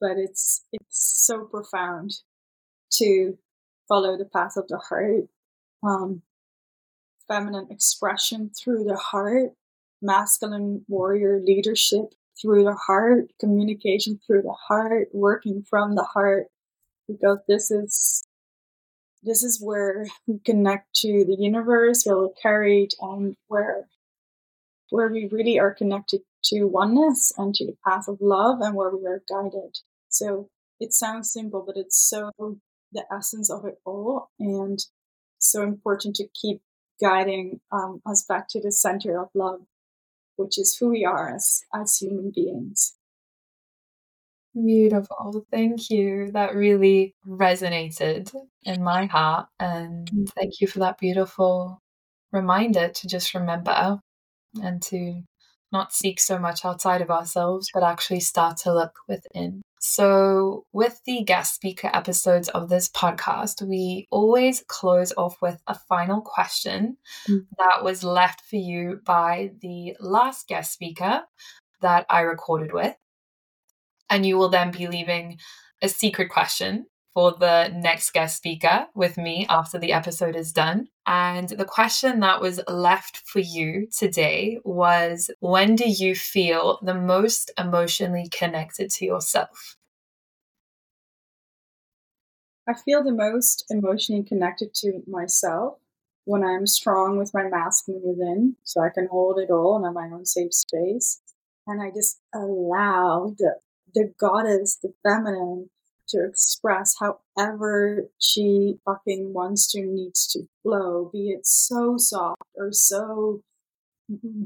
[0.00, 2.12] but it's it's so profound
[2.92, 3.38] to
[3.88, 5.24] follow the path of the heart.
[5.82, 6.22] Um,
[7.28, 9.50] feminine expression through the heart
[10.00, 16.46] masculine warrior leadership through the heart communication through the heart working from the heart.
[17.08, 18.24] Because this is
[19.22, 23.88] this is where we connect to the universe where we're carried and where
[24.90, 28.94] where we really are connected to oneness and to the path of love and where
[28.94, 29.78] we are guided
[30.08, 30.48] so
[30.80, 32.30] it sounds simple, but it's so
[32.92, 34.78] the essence of it all and
[35.38, 36.60] so important to keep
[37.00, 39.60] guiding um, us back to the center of love,
[40.36, 42.94] which is who we are as, as human beings.
[44.54, 45.46] Beautiful.
[45.50, 46.32] Thank you.
[46.32, 48.34] That really resonated
[48.64, 49.48] in my heart.
[49.60, 50.28] And mm.
[50.30, 51.78] thank you for that beautiful
[52.32, 54.00] reminder to just remember
[54.62, 55.22] and to
[55.70, 59.62] not seek so much outside of ourselves, but actually start to look within.
[59.80, 65.74] So, with the guest speaker episodes of this podcast, we always close off with a
[65.74, 66.96] final question
[67.28, 67.46] mm.
[67.58, 71.22] that was left for you by the last guest speaker
[71.80, 72.96] that I recorded with.
[74.10, 75.38] And you will then be leaving
[75.80, 80.88] a secret question for the next guest speaker with me after the episode is done.
[81.06, 86.94] And the question that was left for you today was When do you feel the
[86.94, 89.76] most emotionally connected to yourself?
[92.68, 95.78] I feel the most emotionally connected to myself
[96.26, 99.94] when I'm strong with my masculine within, so I can hold it all and have
[99.94, 101.22] my own safe space.
[101.66, 103.54] And I just allow the,
[103.94, 105.70] the goddess, the feminine,
[106.08, 112.72] to express however she fucking wants to, needs to flow, be it so soft or
[112.72, 113.42] so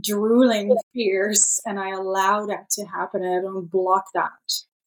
[0.01, 1.61] drooling fierce.
[1.65, 3.25] And I allow that to happen.
[3.25, 4.31] I don't block that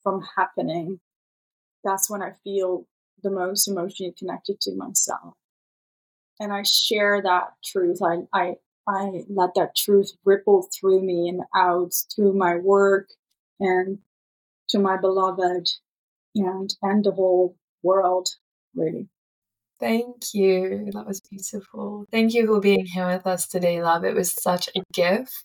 [0.03, 0.99] from happening.
[1.83, 2.85] That's when I feel
[3.23, 5.33] the most emotionally connected to myself.
[6.39, 7.99] And I share that truth.
[8.03, 8.55] I, I,
[8.87, 13.07] I let that truth ripple through me and out through my work
[13.59, 13.99] and
[14.69, 15.69] to my beloved
[16.35, 18.27] and and the whole world
[18.75, 19.07] really
[19.77, 20.89] Thank you.
[20.93, 22.05] That was beautiful.
[22.09, 24.05] Thank you for being here with us today, love.
[24.05, 25.43] It was such a gift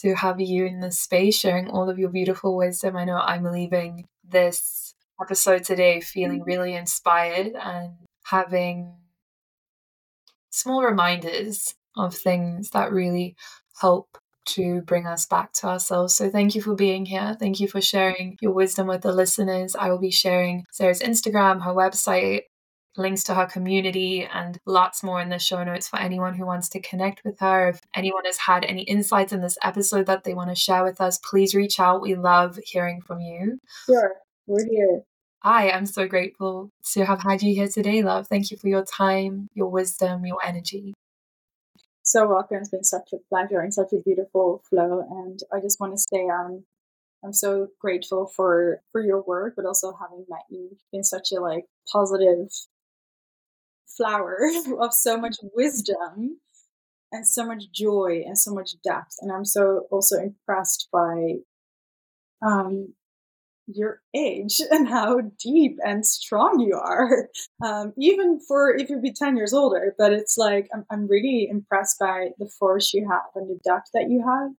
[0.00, 2.96] to have you in this space sharing all of your beautiful wisdom.
[2.96, 6.48] I know I'm leaving this episode today feeling mm-hmm.
[6.48, 7.92] really inspired and
[8.24, 8.94] having
[10.50, 13.36] small reminders of things that really
[13.80, 14.17] help
[14.48, 16.16] to bring us back to ourselves.
[16.16, 17.36] So thank you for being here.
[17.38, 19.76] Thank you for sharing your wisdom with the listeners.
[19.76, 22.42] I will be sharing Sarah's Instagram, her website,
[22.96, 26.68] links to her community, and lots more in the show notes for anyone who wants
[26.70, 27.68] to connect with her.
[27.68, 31.00] If anyone has had any insights in this episode that they want to share with
[31.00, 32.02] us, please reach out.
[32.02, 33.58] We love hearing from you.
[33.86, 34.14] Sure,
[34.46, 35.02] we're here.
[35.42, 38.26] Hi, I'm so grateful to have had you here today, love.
[38.26, 40.94] Thank you for your time, your wisdom, your energy
[42.08, 42.56] so welcome.
[42.56, 45.06] It's been such a pleasure and such a beautiful flow.
[45.10, 46.64] And I just want to say um,
[47.22, 51.40] I'm so grateful for for your work, but also having met you in such a
[51.40, 52.48] like positive
[53.86, 54.38] flower
[54.80, 56.40] of so much wisdom
[57.12, 59.16] and so much joy and so much depth.
[59.20, 61.34] And I'm so also impressed by
[62.40, 62.94] um,
[63.72, 67.28] your age and how deep and strong you are,
[67.64, 69.94] um, even for if you'd be 10 years older.
[69.98, 73.90] But it's like, I'm, I'm really impressed by the force you have and the depth
[73.94, 74.50] that you have.